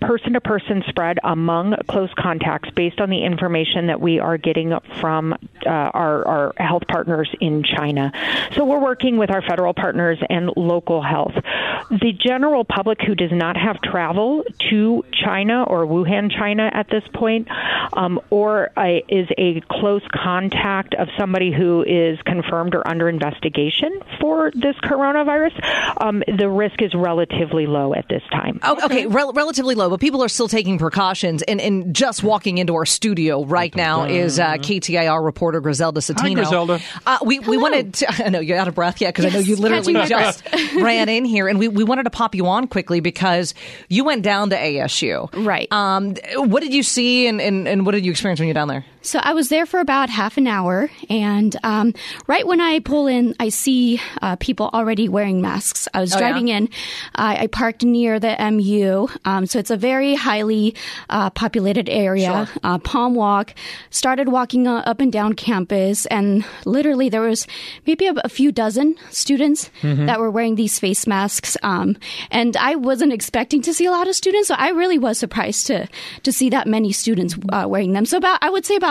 person 0.00 0.32
to 0.34 0.40
person 0.40 0.82
spread 0.88 1.18
among 1.24 1.74
close 1.88 2.10
contacts 2.18 2.70
based 2.70 3.00
on 3.00 3.10
the 3.10 3.22
information 3.24 3.86
that 3.88 4.00
we 4.00 4.18
are 4.18 4.38
getting 4.38 4.72
from 5.00 5.32
uh, 5.32 5.68
our, 5.68 6.26
our 6.26 6.52
health 6.56 6.82
partners 6.88 7.28
in 7.40 7.62
China. 7.62 8.12
So 8.54 8.64
we're 8.64 8.80
working 8.80 9.16
with 9.16 9.30
our 9.30 9.42
federal 9.42 9.74
partners 9.74 10.18
and 10.28 10.50
local 10.56 11.02
health. 11.02 11.32
The 11.90 12.12
general 12.18 12.64
public 12.64 13.00
who 13.02 13.14
does 13.14 13.32
not 13.32 13.56
have 13.56 13.80
travel 13.82 14.44
to 14.70 15.04
China 15.12 15.64
or 15.64 15.86
Wuhan, 15.86 16.30
China 16.30 16.70
at 16.72 16.88
this 16.88 17.04
point, 17.14 17.48
um, 17.92 18.20
or 18.30 18.70
a, 18.78 19.04
is 19.08 19.28
a 19.38 19.60
close 19.80 20.02
contact 20.12 20.94
of 20.94 21.08
somebody 21.18 21.52
who 21.52 21.82
is 21.82 22.18
confirmed 22.26 22.74
or 22.74 22.86
under 22.86 23.08
investigation 23.08 24.00
for 24.20 24.50
this 24.54 24.76
coronavirus, 24.84 25.52
um, 26.00 26.22
the 26.38 26.48
risk 26.48 26.82
is 26.82 26.92
relatively 26.94 27.66
low 27.66 27.94
at 27.94 28.06
this 28.08 28.22
time. 28.30 28.60
Oh, 28.62 28.84
okay, 28.84 29.06
rel- 29.06 29.32
relatively 29.32 29.74
low, 29.74 29.88
but 29.88 30.00
people 30.00 30.22
are 30.22 30.28
still 30.28 30.48
taking 30.48 30.78
precautions. 30.78 31.42
And, 31.42 31.60
and 31.60 31.94
just 31.94 32.22
walking 32.22 32.58
into 32.58 32.74
our 32.74 32.86
studio 32.86 33.44
right 33.44 33.74
now 33.74 34.04
is 34.04 34.38
uh, 34.38 34.54
KTAR 34.54 35.24
reporter 35.24 35.60
Griselda 35.60 36.00
Zetino. 36.00 36.34
Griselda. 36.34 36.80
Uh, 37.06 37.18
we, 37.24 37.38
we 37.38 37.56
wanted 37.56 37.94
to, 37.94 38.06
I 38.26 38.28
know 38.28 38.40
you're 38.40 38.58
out 38.58 38.68
of 38.68 38.74
breath 38.74 39.00
yet 39.00 39.14
because 39.14 39.24
I 39.24 39.30
know 39.30 39.38
you 39.38 39.56
literally 39.56 39.94
catching 39.94 40.10
just 40.10 40.44
ran 40.74 41.08
in 41.08 41.24
here. 41.24 41.48
And 41.48 41.58
we, 41.58 41.68
we 41.68 41.84
wanted 41.84 42.04
to 42.04 42.10
pop 42.10 42.34
you 42.34 42.46
on 42.46 42.68
quickly 42.68 43.00
because 43.00 43.54
you 43.88 44.04
went 44.04 44.22
down 44.22 44.50
to 44.50 44.56
ASU. 44.56 45.28
Right. 45.44 45.70
Um, 45.72 46.16
what 46.36 46.60
did 46.62 46.74
you 46.74 46.82
see 46.82 47.26
and, 47.26 47.40
and, 47.40 47.66
and 47.66 47.86
what 47.86 47.92
did 47.92 48.04
you 48.04 48.10
experience 48.10 48.40
when 48.40 48.48
you 48.48 48.50
were 48.50 48.54
down 48.54 48.68
there? 48.68 48.84
So 49.02 49.18
I 49.22 49.32
was 49.32 49.48
there 49.48 49.64
for 49.64 49.80
about 49.80 50.10
half 50.10 50.36
an 50.36 50.46
hour, 50.46 50.90
and 51.08 51.56
um, 51.62 51.94
right 52.26 52.46
when 52.46 52.60
I 52.60 52.80
pull 52.80 53.06
in, 53.06 53.34
I 53.40 53.48
see 53.48 53.98
uh, 54.20 54.36
people 54.36 54.68
already 54.74 55.08
wearing 55.08 55.40
masks. 55.40 55.88
I 55.94 56.00
was 56.00 56.14
Oh, 56.14 56.18
driving 56.18 56.48
yeah? 56.48 56.56
in. 56.58 56.68
I 57.14 57.44
I 57.44 57.46
parked 57.46 57.82
near 57.82 58.20
the 58.20 58.36
MU, 58.52 59.08
um, 59.24 59.46
so 59.46 59.58
it's 59.58 59.70
a 59.70 59.76
very 59.76 60.14
highly 60.14 60.74
uh, 61.08 61.30
populated 61.30 61.88
area. 61.88 62.46
Uh, 62.62 62.78
Palm 62.78 63.14
Walk. 63.14 63.54
Started 63.88 64.28
walking 64.28 64.66
uh, 64.68 64.82
up 64.84 65.00
and 65.00 65.10
down 65.10 65.32
campus, 65.32 66.04
and 66.06 66.44
literally 66.66 67.08
there 67.08 67.22
was 67.22 67.46
maybe 67.86 68.06
a, 68.06 68.12
a 68.22 68.28
few 68.28 68.52
dozen 68.52 68.96
students 69.10 69.70
Mm-hmm. 69.80 70.06
that 70.06 70.20
were 70.20 70.30
wearing 70.30 70.56
these 70.56 70.78
face 70.78 71.06
masks. 71.06 71.56
Um, 71.62 71.96
and 72.30 72.56
I 72.56 72.74
wasn't 72.76 73.12
expecting 73.14 73.62
to 73.62 73.72
see 73.72 73.86
a 73.86 73.90
lot 73.90 74.08
of 74.08 74.14
students, 74.14 74.48
so 74.48 74.54
I 74.58 74.70
really 74.70 74.98
was 74.98 75.16
surprised 75.18 75.66
to 75.68 75.88
to 76.22 76.32
see 76.32 76.50
that 76.50 76.66
many 76.66 76.92
students 76.92 77.34
uh, 77.50 77.64
wearing 77.66 77.92
them. 77.94 78.04
So 78.04 78.18
about 78.18 78.38
I 78.42 78.50
would 78.50 78.66
say 78.66 78.76
about 78.76 78.89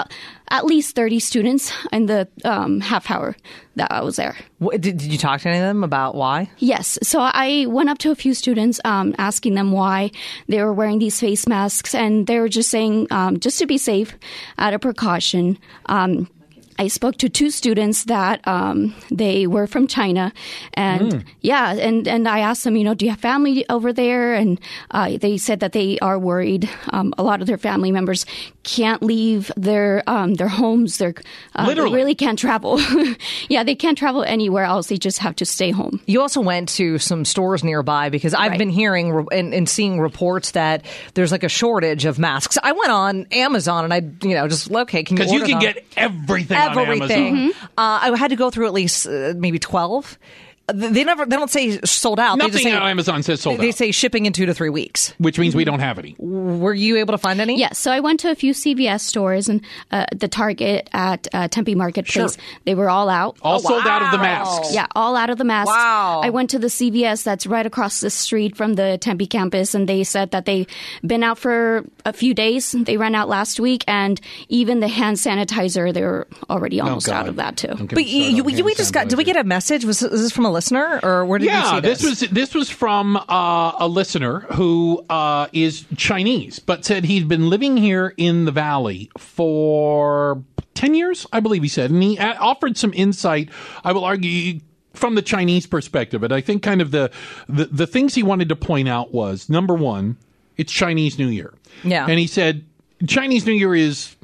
at 0.50 0.66
least 0.66 0.96
thirty 0.96 1.20
students 1.20 1.72
in 1.92 2.06
the 2.06 2.28
um, 2.44 2.80
half 2.80 3.10
hour 3.10 3.36
that 3.76 3.92
I 3.92 4.02
was 4.02 4.16
there. 4.18 4.36
What, 4.58 4.82
did, 4.82 4.98
did 4.98 5.12
you 5.12 5.18
talk 5.18 5.42
to 5.42 5.50
any 5.50 5.58
of 5.58 5.64
them 5.64 5.84
about 5.84 6.16
why? 6.16 6.50
Yes. 6.58 7.00
So 7.02 7.20
I 7.22 7.66
went 7.68 7.90
up 7.90 7.98
to 8.00 8.12
a 8.12 8.16
few 8.16 8.34
students, 8.34 8.80
um, 8.84 9.16
asking 9.18 9.56
them 9.56 9.72
why 9.72 10.12
they 10.48 10.62
were 10.62 10.74
wearing 10.74 11.00
these 11.00 11.20
face 11.20 11.48
masks, 11.48 11.96
and 11.96 12.28
they 12.28 12.40
were 12.40 12.50
just 12.50 12.70
saying, 12.70 13.08
um, 13.12 13.40
just 13.40 13.60
to 13.60 13.66
be 13.66 13.78
safe, 13.78 14.16
out 14.58 14.74
of 14.74 14.82
precaution. 14.82 15.58
Um, 15.86 16.30
I 16.80 16.88
spoke 16.88 17.18
to 17.18 17.30
two 17.30 17.50
students 17.52 18.06
that 18.06 18.40
um, 18.48 18.96
they 19.12 19.46
were 19.48 19.68
from 19.68 19.86
China, 19.88 20.32
and 20.74 21.24
yeah, 21.42 21.74
and 21.74 22.08
and 22.08 22.28
I 22.28 22.40
asked 22.40 22.64
them, 22.64 22.76
you 22.78 22.84
know, 22.84 22.94
do 22.94 23.06
you 23.06 23.12
have 23.12 23.20
family 23.20 23.66
over 23.70 23.92
there? 23.94 24.34
And 24.34 24.60
uh, 24.92 25.18
they 25.18 25.38
said 25.38 25.60
that 25.60 25.74
they 25.74 26.00
are 26.00 26.18
worried. 26.18 26.70
Um, 26.92 27.14
a 27.18 27.24
lot 27.24 27.42
of 27.42 27.48
their 27.48 27.58
family 27.58 27.92
members 27.92 28.26
can't 28.64 29.04
leave 29.04 29.52
their 29.58 30.04
um, 30.08 30.36
their 30.36 30.48
homes. 30.48 30.98
They're 30.98 31.14
uh, 31.56 31.68
they 31.68 31.82
really 31.82 32.16
can't 32.16 32.40
travel. 32.40 32.80
yeah, 33.50 33.64
they 33.64 33.76
can't 33.76 33.98
travel 33.98 34.24
anywhere 34.24 34.64
else. 34.64 34.88
They 34.88 34.98
just 34.98 35.20
have 35.20 35.36
to 35.38 35.46
stay 35.46 35.72
home. 35.72 36.00
You 36.06 36.22
also 36.22 36.40
went 36.42 36.70
to 36.70 36.98
some 36.98 37.26
stores 37.26 37.64
nearby 37.64 38.10
because 38.10 38.34
I've 38.34 38.50
Right. 38.52 38.58
been 38.58 38.70
hearing 38.70 39.12
re- 39.12 39.26
and, 39.38 39.54
and 39.54 39.68
seeing 39.70 40.00
reports 40.00 40.52
that 40.52 40.84
there's 41.14 41.32
like 41.32 41.44
a 41.44 41.50
shortage 41.50 42.06
of 42.06 42.18
masks. 42.18 42.58
I 42.64 42.72
went 42.72 42.92
on 42.92 43.28
Amazon 43.32 43.84
and 43.84 43.94
I, 43.94 44.02
you 44.26 44.34
know, 44.34 44.48
just 44.48 44.72
okay, 44.72 45.04
can 45.04 45.18
you 45.18 45.24
Because 45.24 45.34
you 45.34 45.40
can 45.42 45.50
them? 45.52 45.60
get 45.60 45.86
everything, 45.98 46.58
on 46.58 46.69
everything. 46.78 47.38
Amazon. 47.38 47.70
Uh, 47.78 48.00
I 48.14 48.18
had 48.18 48.30
to 48.30 48.36
go 48.36 48.50
through 48.50 48.68
at 48.68 48.74
least 48.74 49.08
uh, 49.08 49.34
maybe 49.36 49.60
twelve. 49.60 50.18
They 50.74 51.04
never. 51.04 51.26
They 51.26 51.36
don't 51.36 51.50
say 51.50 51.80
sold 51.82 52.20
out. 52.20 52.38
they 52.38 52.46
just 52.46 52.54
Nothing 52.56 52.72
say, 52.74 52.78
on 52.78 52.88
Amazon 52.90 53.24
says 53.24 53.42
sold 53.42 53.56
They 53.56 53.60
out, 53.60 53.62
They 53.62 53.72
say 53.72 53.92
shipping 53.92 54.26
in 54.26 54.34
two 54.34 54.46
to 54.46 54.54
three 54.54 54.70
weeks. 54.70 55.14
which 55.18 55.40
means 55.40 55.56
we 55.56 55.64
don't 55.66 55.80
have 55.80 56.00
any. 56.00 56.16
Were 56.18 56.74
you 56.74 56.98
able 56.98 57.14
to 57.14 57.18
find 57.18 57.40
any? 57.42 57.58
Yes, 57.58 57.78
so 57.78 57.92
I 57.92 58.00
went 58.00 58.20
to 58.22 58.32
a 58.32 58.36
few 58.36 58.54
CVS 58.54 59.02
stores 59.02 59.50
and 59.50 59.62
uh, 59.92 60.06
the 60.16 60.28
Target 60.28 60.90
at 60.94 61.28
uh, 61.34 61.48
Tempe 61.48 61.76
Marketplace. 61.76 62.36
Sure. 62.36 62.44
They 62.66 62.76
were 62.76 62.90
all 62.90 63.10
out. 63.10 63.38
All 63.42 63.60
sold 63.60 63.86
out 63.86 64.02
of 64.02 64.12
the 64.12 64.18
masks. 64.18 64.74
Yeah, 64.74 64.88
all 64.96 65.16
out 65.16 65.30
of 65.30 65.38
the 65.38 65.44
masks. 65.44 65.70
Wow. 65.70 66.22
I 66.24 66.30
went 66.30 66.50
to 66.52 66.60
the 66.60 66.68
CVS 66.68 67.24
that's 67.24 67.46
right 67.48 67.66
across 67.66 68.00
the 68.02 68.10
street 68.10 68.56
from 68.56 68.74
the 68.74 68.98
Tempe 69.00 69.28
campus, 69.28 69.74
and 69.74 69.88
they 69.88 70.04
said 70.04 70.32
that 70.32 70.46
they've 70.46 70.68
been 71.06 71.24
out 71.24 71.38
for 71.38 71.86
a 72.06 72.14
few 72.14 72.34
days. 72.34 72.72
They 72.72 72.98
ran 72.98 73.16
out 73.16 73.30
last 73.30 73.60
week, 73.60 73.84
and 73.88 74.20
even 74.50 74.80
the 74.80 74.88
hand 74.88 75.18
sanitizer, 75.18 75.94
they 75.94 76.02
were 76.02 76.28
already 76.50 76.80
almost 76.80 77.10
out 77.10 77.28
of 77.28 77.36
that 77.38 77.58
too. 77.58 77.74
But 77.76 78.06
you, 78.06 78.24
you, 78.24 78.44
on 78.44 78.50
you, 78.50 78.56
hand 78.56 78.66
we 78.66 78.76
just 78.76 78.94
got. 78.94 79.08
Did 79.08 79.18
we 79.18 79.24
get 79.24 79.38
a 79.38 79.44
message? 79.44 79.86
Was, 79.86 80.02
was 80.02 80.22
this 80.22 80.32
from 80.32 80.46
a 80.46 80.52
listener 80.60 81.00
or 81.04 81.26
where 81.26 81.40
did 81.40 81.46
you 81.46 81.52
Yeah, 81.52 81.76
see 81.76 81.80
this? 81.82 82.02
this 82.02 82.22
was 82.22 82.30
this 82.32 82.54
was 82.56 82.70
from 82.70 83.16
uh, 83.18 83.72
a 83.80 83.88
listener 83.88 84.42
who 84.54 85.04
uh, 85.10 85.48
is 85.54 85.86
Chinese, 85.98 86.60
but 86.60 86.84
said 86.86 87.06
he'd 87.06 87.28
been 87.28 87.50
living 87.50 87.78
here 87.78 88.14
in 88.18 88.46
the 88.46 88.52
valley 88.52 89.10
for 89.18 90.44
ten 90.74 90.94
years, 90.94 91.26
I 91.32 91.40
believe 91.40 91.64
he 91.64 91.70
said, 91.70 91.92
and 91.92 92.04
he 92.04 92.20
offered 92.20 92.78
some 92.78 92.94
insight. 92.94 93.50
I 93.84 93.92
will 93.94 94.04
argue 94.04 94.60
from 94.94 95.16
the 95.16 95.22
Chinese 95.22 95.66
perspective, 95.66 96.20
but 96.22 96.32
I 96.32 96.42
think 96.42 96.62
kind 96.64 96.82
of 96.82 96.92
the, 96.92 97.10
the 97.48 97.66
the 97.66 97.88
things 97.88 98.16
he 98.16 98.24
wanted 98.24 98.50
to 98.50 98.56
point 98.56 98.90
out 98.90 99.14
was 99.14 99.50
number 99.50 99.74
one, 99.74 100.18
it's 100.58 100.72
Chinese 100.74 101.18
New 101.18 101.28
Year. 101.30 101.54
Yeah. 101.84 102.06
and 102.10 102.20
he 102.20 102.28
said 102.28 102.66
Chinese 103.08 103.46
New 103.46 103.54
Year 103.54 103.74
is 103.76 104.16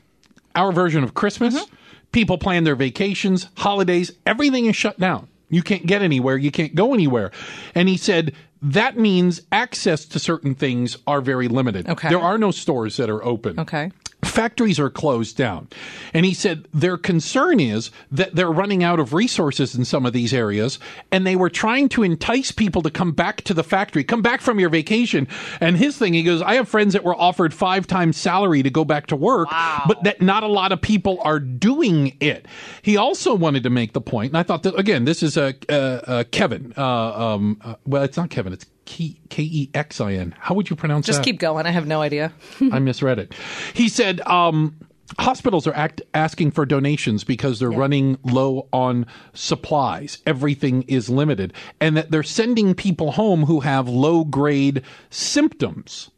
our 0.56 0.72
version 0.74 1.04
of 1.04 1.14
Christmas. 1.14 1.56
Mm-hmm. 1.56 1.76
People 2.12 2.38
plan 2.38 2.64
their 2.64 2.76
vacations, 2.76 3.48
holidays, 3.58 4.12
everything 4.26 4.66
is 4.66 4.76
shut 4.76 5.00
down. 5.00 5.28
You 5.50 5.62
can't 5.62 5.86
get 5.86 6.02
anywhere. 6.02 6.38
You 6.38 6.52
can't 6.52 6.76
go 6.76 6.94
anywhere. 6.94 7.32
And 7.74 7.88
he 7.88 7.98
said 7.98 8.34
that 8.62 8.98
means 8.98 9.42
access 9.52 10.06
to 10.06 10.20
certain 10.20 10.56
things 10.56 10.98
are 11.06 11.22
very 11.22 11.48
limited. 11.48 11.88
Okay. 11.88 12.10
There 12.10 12.20
are 12.20 12.38
no 12.38 12.52
stores 12.52 12.98
that 12.98 13.10
are 13.10 13.24
open. 13.24 13.60
Okay. 13.60 13.92
Factories 14.36 14.80
are 14.82 14.90
closed 14.90 15.38
down. 15.38 15.70
And 16.14 16.26
he 16.26 16.34
said 16.34 16.68
their 16.74 16.98
concern 16.98 17.62
is 17.62 17.90
that 18.12 18.36
they're 18.36 18.52
running 18.52 18.84
out 18.84 19.00
of 19.00 19.14
resources 19.14 19.76
in 19.76 19.86
some 19.86 20.06
of 20.06 20.12
these 20.12 20.34
areas 20.34 20.78
and 21.10 21.26
they 21.26 21.38
were 21.38 21.50
trying 21.50 21.88
to 21.90 22.04
entice 22.04 22.52
people 22.52 22.82
to 22.82 22.92
come 22.92 23.14
back 23.14 23.44
to 23.44 23.54
the 23.54 23.64
factory, 23.64 24.04
come 24.04 24.22
back 24.22 24.42
from 24.42 24.60
your 24.60 24.68
vacation. 24.68 25.30
And 25.62 25.78
his 25.78 25.98
thing, 25.98 26.14
he 26.14 26.22
goes, 26.22 26.42
I 26.42 26.56
have 26.56 26.68
friends 26.68 26.92
that 26.92 27.06
were 27.06 27.16
offered 27.16 27.54
five 27.54 27.88
times 27.88 28.18
salary 28.18 28.62
to 28.62 28.70
go 28.70 28.84
back 28.84 29.08
to 29.08 29.16
work, 29.16 29.48
but 29.88 30.04
that 30.04 30.22
not 30.22 30.44
a 30.44 30.48
lot 30.48 30.74
of 30.74 30.82
people 30.82 31.18
are 31.22 31.40
doing 31.40 32.18
it. 32.20 32.46
He 32.82 32.98
also 32.98 33.34
wanted 33.34 33.64
to 33.64 33.70
make 33.70 33.94
the 33.94 34.02
point, 34.02 34.32
and 34.32 34.38
I 34.38 34.44
thought 34.44 34.64
that, 34.64 34.78
again, 34.78 35.06
this 35.06 35.24
is 35.24 35.38
a, 35.38 35.56
uh, 35.70 35.74
uh, 35.74 36.24
Kevin. 36.32 36.74
Uh, 36.76 37.36
um, 37.36 37.62
uh, 37.64 37.76
well, 37.86 38.04
it's 38.04 38.18
not 38.18 38.30
Kevin, 38.30 38.52
it's 38.52 38.66
K 38.86 39.44
E 39.44 39.70
X 39.74 40.00
I 40.00 40.14
N. 40.14 40.36
How 40.40 40.56
would 40.56 40.70
you 40.70 40.76
pronounce 40.76 41.06
Just 41.06 41.18
that? 41.18 41.24
Just 41.24 41.26
keep 41.26 41.40
going. 41.40 41.66
I 41.66 41.72
have 41.72 41.88
no 41.88 42.02
idea. 42.02 42.32
I 42.72 42.80
misread 42.80 43.20
it. 43.20 43.34
He 43.74 43.90
said 43.90 44.22
um, 44.22 44.76
hospitals 45.20 45.68
are 45.68 45.74
act- 45.74 46.02
asking 46.14 46.52
for 46.52 46.66
donations 46.66 47.24
because 47.24 47.60
they're 47.60 47.72
running 47.72 48.18
low 48.24 48.68
on 48.72 49.06
supplies. 49.34 50.20
Everything 50.26 50.84
is 50.84 51.10
limited, 51.10 51.54
and 51.80 51.98
that 51.98 52.12
they're 52.12 52.24
sending 52.24 52.74
people 52.76 53.12
home 53.14 53.44
who 53.46 53.62
have 53.62 53.88
low 53.88 54.24
grade 54.24 54.82
symptoms. 55.10 56.12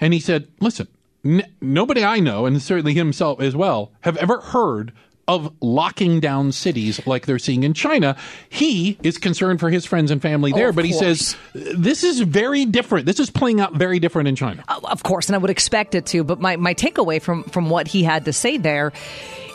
And 0.00 0.12
he 0.12 0.20
said, 0.20 0.48
"Listen, 0.60 0.88
n- 1.24 1.50
nobody 1.60 2.04
I 2.04 2.20
know, 2.20 2.46
and 2.46 2.60
certainly 2.60 2.94
himself 2.94 3.40
as 3.40 3.56
well, 3.56 3.92
have 4.02 4.16
ever 4.18 4.40
heard." 4.40 4.92
Of 5.28 5.52
locking 5.60 6.20
down 6.20 6.52
cities 6.52 7.06
like 7.06 7.26
they're 7.26 7.38
seeing 7.38 7.62
in 7.62 7.74
China. 7.74 8.16
He 8.48 8.98
is 9.02 9.18
concerned 9.18 9.60
for 9.60 9.68
his 9.68 9.84
friends 9.84 10.10
and 10.10 10.22
family 10.22 10.52
there, 10.52 10.70
of 10.70 10.74
but 10.74 10.86
he 10.86 10.92
course. 10.92 11.36
says 11.36 11.36
this 11.52 12.02
is 12.02 12.20
very 12.20 12.64
different. 12.64 13.04
This 13.04 13.20
is 13.20 13.28
playing 13.28 13.60
out 13.60 13.74
very 13.74 13.98
different 13.98 14.28
in 14.28 14.36
China. 14.36 14.64
Oh, 14.68 14.80
of 14.84 15.02
course, 15.02 15.28
and 15.28 15.36
I 15.36 15.38
would 15.38 15.50
expect 15.50 15.94
it 15.94 16.06
to. 16.06 16.24
But 16.24 16.40
my, 16.40 16.56
my 16.56 16.72
takeaway 16.72 17.20
from, 17.20 17.44
from 17.44 17.68
what 17.68 17.86
he 17.86 18.02
had 18.02 18.24
to 18.24 18.32
say 18.32 18.56
there 18.56 18.92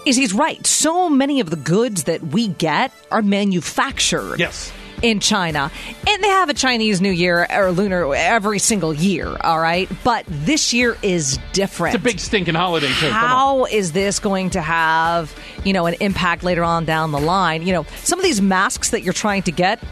is 0.05 0.15
he's 0.15 0.33
right. 0.33 0.65
So 0.65 1.09
many 1.09 1.39
of 1.39 1.49
the 1.49 1.55
goods 1.55 2.03
that 2.03 2.21
we 2.21 2.49
get 2.49 2.91
are 3.09 3.23
manufactured. 3.23 4.37
Yes. 4.37 4.71
In 5.03 5.19
China. 5.19 5.69
And 6.07 6.23
they 6.23 6.29
have 6.29 6.49
a 6.49 6.53
Chinese 6.53 7.01
New 7.01 7.11
Year 7.11 7.45
or 7.53 7.71
lunar 7.71 8.15
every 8.15 8.57
single 8.57 8.93
year, 8.93 9.37
all 9.41 9.59
right? 9.59 9.87
But 10.03 10.25
this 10.27 10.73
year 10.73 10.97
is 11.03 11.37
different. 11.51 11.93
It's 11.93 12.01
a 12.01 12.03
big 12.05 12.19
stinking 12.19 12.55
holiday 12.55 12.87
too. 12.87 13.09
How 13.09 13.65
is 13.65 13.91
this 13.91 14.19
going 14.19 14.49
to 14.51 14.61
have, 14.61 15.37
you 15.63 15.73
know, 15.73 15.85
an 15.85 15.95
impact 15.99 16.43
later 16.43 16.63
on 16.63 16.85
down 16.85 17.11
the 17.11 17.19
line? 17.19 17.67
You 17.67 17.73
know, 17.73 17.85
some 17.97 18.17
of 18.17 18.23
these 18.23 18.41
masks 18.41 18.89
that 18.91 19.03
you're 19.03 19.13
trying 19.13 19.43
to 19.43 19.51
get 19.51 19.83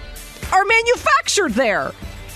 are 0.52 0.66
manufactured 0.66 1.54
there. 1.54 1.92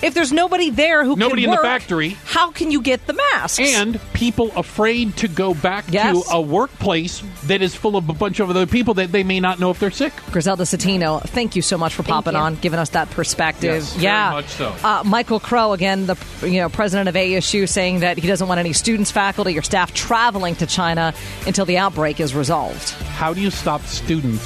If 0.06 0.14
there's 0.14 0.32
nobody 0.32 0.70
there 0.70 1.04
who 1.04 1.16
Nobody 1.16 1.42
can 1.42 1.50
in 1.52 1.56
the 1.56 1.62
factory. 1.62 2.16
how 2.24 2.50
can 2.52 2.70
you 2.70 2.80
get 2.80 3.06
the 3.06 3.12
masks? 3.12 3.58
and 3.58 4.00
people 4.12 4.52
afraid 4.56 5.16
to 5.18 5.28
go 5.28 5.52
back 5.54 5.84
Yes. 5.90 6.14
to 6.28 6.32
a 6.34 6.40
workplace 6.40 7.22
that 7.44 7.60
is 7.62 7.74
full 7.74 7.96
of 7.96 8.08
a 8.08 8.12
bunch 8.12 8.40
of 8.40 8.48
other 8.50 8.66
people 8.66 8.94
that 8.94 9.12
they 9.12 9.22
may 9.24 9.40
not 9.40 9.58
know 9.60 9.70
if 9.70 9.78
they're 9.80 9.90
sick. 9.90 10.12
Griselda 10.30 10.64
Zetino, 10.64 11.20
thank 11.22 11.56
you 11.56 11.62
so 11.62 11.76
much 11.76 11.94
for 11.94 12.02
popping 12.02 12.34
you. 12.34 12.38
on, 12.38 12.54
giving 12.56 12.78
us 12.78 12.90
that 12.90 13.10
perspective. 13.10 13.74
Yes, 13.74 13.92
very 13.94 14.04
yeah, 14.04 14.30
much 14.30 14.48
so. 14.48 14.74
Uh, 14.84 15.02
Michael 15.04 15.40
Crow, 15.40 15.72
again, 15.72 16.06
the 16.06 16.16
you 16.42 16.60
know 16.60 16.68
president 16.68 17.08
of 17.08 17.14
ASU, 17.14 17.68
saying 17.68 18.00
that 18.00 18.16
he 18.18 18.26
doesn't 18.28 18.46
want 18.48 18.60
any 18.60 18.72
students, 18.72 19.10
faculty, 19.10 19.58
or 19.58 19.62
staff 19.62 19.92
traveling 19.92 20.54
to 20.56 20.66
China 20.66 21.12
until 21.46 21.64
the 21.64 21.78
outbreak 21.78 22.20
is 22.20 22.34
resolved. 22.34 22.90
How 22.90 23.34
do 23.34 23.40
you 23.40 23.50
stop 23.50 23.82
students 23.82 24.44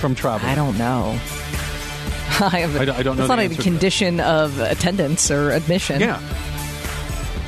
from 0.00 0.14
traveling? 0.14 0.50
I 0.50 0.54
don't 0.54 0.78
know. 0.78 1.18
I, 2.40 2.60
have, 2.60 2.76
I 2.80 2.84
don't- 2.84 2.96
I 2.96 3.02
don't 3.02 3.16
know 3.16 3.22
It's 3.24 3.28
the 3.28 3.36
not 3.36 3.38
a 3.38 3.42
answer 3.42 3.56
to 3.56 3.62
that. 3.62 3.62
condition 3.70 4.20
of 4.20 4.58
attendance 4.60 5.30
or 5.30 5.50
admission. 5.50 6.00
Yeah. 6.00 6.20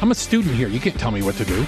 I'm 0.03 0.11
a 0.11 0.15
student 0.15 0.55
here. 0.55 0.69
You 0.69 0.81
can't 0.81 0.99
tell 0.99 1.11
me 1.11 1.23
what 1.23 1.35
to 1.37 1.45
do. 1.45 1.67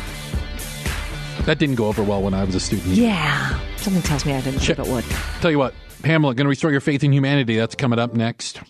That 1.44 1.58
didn't 1.58 1.74
go 1.76 1.86
over 1.86 2.02
well 2.02 2.22
when 2.22 2.34
I 2.34 2.44
was 2.44 2.54
a 2.54 2.60
student. 2.60 2.88
Yeah. 2.94 3.58
Something 3.76 4.02
tells 4.02 4.24
me 4.24 4.32
I 4.32 4.40
didn't 4.40 4.60
think 4.60 4.78
it 4.78 4.86
would. 4.86 5.04
Tell 5.40 5.50
you 5.50 5.58
what, 5.58 5.74
Pamela, 6.02 6.34
going 6.34 6.44
to 6.44 6.48
restore 6.48 6.70
your 6.70 6.80
faith 6.80 7.02
in 7.04 7.12
humanity. 7.12 7.56
That's 7.56 7.74
coming 7.74 7.98
up 7.98 8.14
next. 8.14 8.60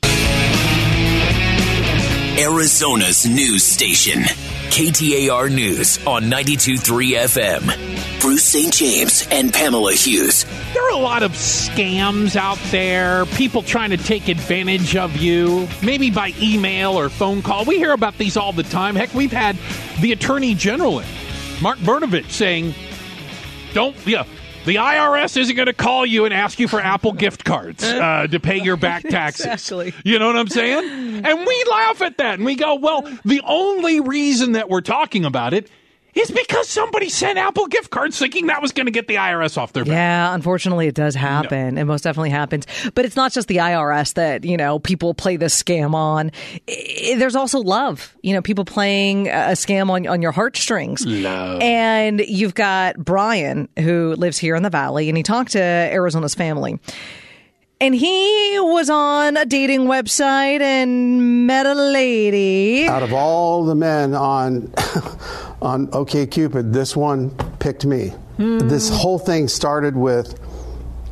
Arizona's 2.38 3.26
news 3.26 3.62
station. 3.62 4.22
KTAR 4.72 5.54
News 5.54 5.98
on 6.06 6.22
92.3 6.30 7.12
FM. 7.18 8.20
Bruce 8.22 8.42
St. 8.42 8.72
James 8.72 9.28
and 9.30 9.52
Pamela 9.52 9.92
Hughes. 9.92 10.46
There 10.72 10.82
are 10.82 10.92
a 10.92 10.96
lot 10.96 11.22
of 11.22 11.32
scams 11.32 12.36
out 12.36 12.56
there, 12.70 13.26
people 13.26 13.60
trying 13.60 13.90
to 13.90 13.98
take 13.98 14.28
advantage 14.28 14.96
of 14.96 15.14
you, 15.18 15.68
maybe 15.82 16.10
by 16.10 16.32
email 16.40 16.98
or 16.98 17.10
phone 17.10 17.42
call. 17.42 17.66
We 17.66 17.76
hear 17.76 17.92
about 17.92 18.16
these 18.16 18.38
all 18.38 18.54
the 18.54 18.62
time. 18.62 18.96
Heck, 18.96 19.12
we've 19.12 19.30
had 19.30 19.58
the 20.00 20.12
Attorney 20.12 20.54
General, 20.54 21.02
Mark 21.60 21.76
Brnovich, 21.80 22.30
saying, 22.30 22.74
don't, 23.74 23.94
yeah, 24.06 24.24
the 24.64 24.76
IRS 24.76 25.36
isn't 25.36 25.56
going 25.56 25.66
to 25.66 25.72
call 25.72 26.06
you 26.06 26.24
and 26.24 26.32
ask 26.32 26.58
you 26.58 26.68
for 26.68 26.80
Apple 26.80 27.12
gift 27.12 27.44
cards 27.44 27.82
uh, 27.84 28.26
to 28.28 28.38
pay 28.40 28.60
your 28.62 28.76
back 28.76 29.02
taxes. 29.02 29.46
Exactly. 29.46 29.94
You 30.04 30.18
know 30.18 30.26
what 30.26 30.36
I'm 30.36 30.48
saying? 30.48 31.24
And 31.24 31.46
we 31.46 31.64
laugh 31.70 32.02
at 32.02 32.18
that 32.18 32.34
and 32.34 32.44
we 32.44 32.54
go, 32.54 32.76
well, 32.76 33.02
the 33.24 33.40
only 33.44 34.00
reason 34.00 34.52
that 34.52 34.68
we're 34.68 34.80
talking 34.80 35.24
about 35.24 35.52
it 35.54 35.68
is 36.14 36.30
because 36.30 36.68
somebody 36.68 37.08
sent 37.08 37.38
Apple 37.38 37.66
gift 37.66 37.90
cards 37.90 38.18
thinking 38.18 38.46
that 38.48 38.60
was 38.60 38.72
going 38.72 38.86
to 38.86 38.92
get 38.92 39.08
the 39.08 39.14
IRS 39.16 39.56
off 39.56 39.72
their 39.72 39.84
back. 39.84 39.92
Yeah, 39.92 40.34
unfortunately, 40.34 40.86
it 40.86 40.94
does 40.94 41.14
happen. 41.14 41.78
It 41.78 41.84
most 41.84 42.02
definitely 42.04 42.30
happens. 42.30 42.66
But 42.94 43.04
it's 43.04 43.16
not 43.16 43.32
just 43.32 43.48
the 43.48 43.56
IRS 43.56 44.14
that 44.14 44.44
you 44.44 44.56
know 44.56 44.78
people 44.78 45.14
play 45.14 45.36
this 45.36 45.60
scam 45.60 45.94
on. 45.94 46.30
I- 46.68 47.14
there's 47.18 47.36
also 47.36 47.60
love. 47.60 48.14
You 48.22 48.34
know, 48.34 48.42
people 48.42 48.64
playing 48.64 49.28
a 49.28 49.52
scam 49.52 49.90
on 49.90 50.06
on 50.06 50.22
your 50.22 50.32
heartstrings. 50.32 51.04
Love. 51.06 51.60
And 51.62 52.20
you've 52.20 52.54
got 52.54 52.96
Brian 52.98 53.68
who 53.78 54.14
lives 54.16 54.38
here 54.38 54.54
in 54.54 54.62
the 54.62 54.70
valley, 54.70 55.08
and 55.08 55.16
he 55.16 55.22
talked 55.22 55.52
to 55.52 55.60
Arizona's 55.62 56.34
family. 56.34 56.78
And 57.82 57.96
he 57.96 58.60
was 58.60 58.88
on 58.88 59.36
a 59.36 59.44
dating 59.44 59.86
website 59.86 60.60
and 60.60 61.48
met 61.48 61.66
a 61.66 61.74
lady. 61.74 62.86
Out 62.86 63.02
of 63.02 63.12
all 63.12 63.64
the 63.64 63.74
men 63.74 64.14
on 64.14 64.72
on 65.60 65.88
OKCupid, 65.88 66.72
this 66.72 66.94
one 66.94 67.30
picked 67.58 67.84
me. 67.84 68.10
Hmm. 68.36 68.58
This 68.68 68.88
whole 68.88 69.18
thing 69.18 69.48
started 69.48 69.96
with, 69.96 70.38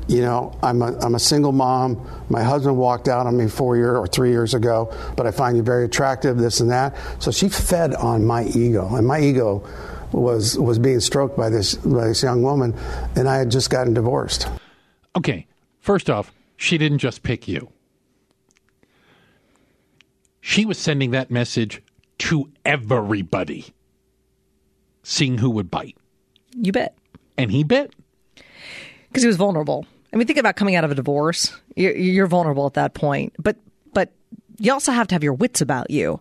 you 0.06 0.20
know, 0.20 0.56
I'm 0.62 0.80
a, 0.80 0.96
I'm 1.00 1.16
a 1.16 1.18
single 1.18 1.50
mom. 1.50 2.08
My 2.28 2.44
husband 2.44 2.76
walked 2.76 3.08
out 3.08 3.26
on 3.26 3.36
me 3.36 3.48
four 3.48 3.76
year 3.76 3.96
or 3.96 4.06
three 4.06 4.30
years 4.30 4.54
ago, 4.54 4.96
but 5.16 5.26
I 5.26 5.32
find 5.32 5.56
you 5.56 5.64
very 5.64 5.86
attractive, 5.86 6.38
this 6.38 6.60
and 6.60 6.70
that. 6.70 6.96
So 7.18 7.32
she 7.32 7.48
fed 7.48 7.96
on 7.96 8.24
my 8.24 8.44
ego, 8.44 8.94
and 8.94 9.04
my 9.04 9.20
ego 9.20 9.68
was 10.12 10.56
was 10.56 10.78
being 10.78 11.00
stroked 11.00 11.36
by 11.36 11.48
this 11.48 11.74
by 11.74 12.06
this 12.06 12.22
young 12.22 12.44
woman, 12.44 12.76
and 13.16 13.28
I 13.28 13.38
had 13.38 13.50
just 13.50 13.70
gotten 13.70 13.92
divorced. 13.92 14.46
Okay, 15.16 15.48
first 15.80 16.08
off, 16.08 16.30
she 16.60 16.76
didn't 16.76 16.98
just 16.98 17.22
pick 17.22 17.48
you. 17.48 17.72
She 20.42 20.66
was 20.66 20.76
sending 20.76 21.10
that 21.12 21.30
message 21.30 21.82
to 22.18 22.50
everybody, 22.66 23.72
seeing 25.02 25.38
who 25.38 25.48
would 25.48 25.70
bite. 25.70 25.96
You 26.54 26.70
bet. 26.70 26.98
And 27.38 27.50
he 27.50 27.64
bit. 27.64 27.94
because 29.08 29.22
he 29.22 29.26
was 29.26 29.38
vulnerable. 29.38 29.86
I 30.12 30.16
mean, 30.16 30.26
think 30.26 30.38
about 30.38 30.56
coming 30.56 30.76
out 30.76 30.84
of 30.84 30.90
a 30.90 30.94
divorce. 30.94 31.58
You're, 31.76 31.96
you're 31.96 32.26
vulnerable 32.26 32.66
at 32.66 32.74
that 32.74 32.92
point, 32.92 33.32
but 33.38 33.56
but 33.94 34.12
you 34.58 34.70
also 34.70 34.92
have 34.92 35.08
to 35.08 35.14
have 35.14 35.24
your 35.24 35.32
wits 35.32 35.62
about 35.62 35.90
you. 35.90 36.20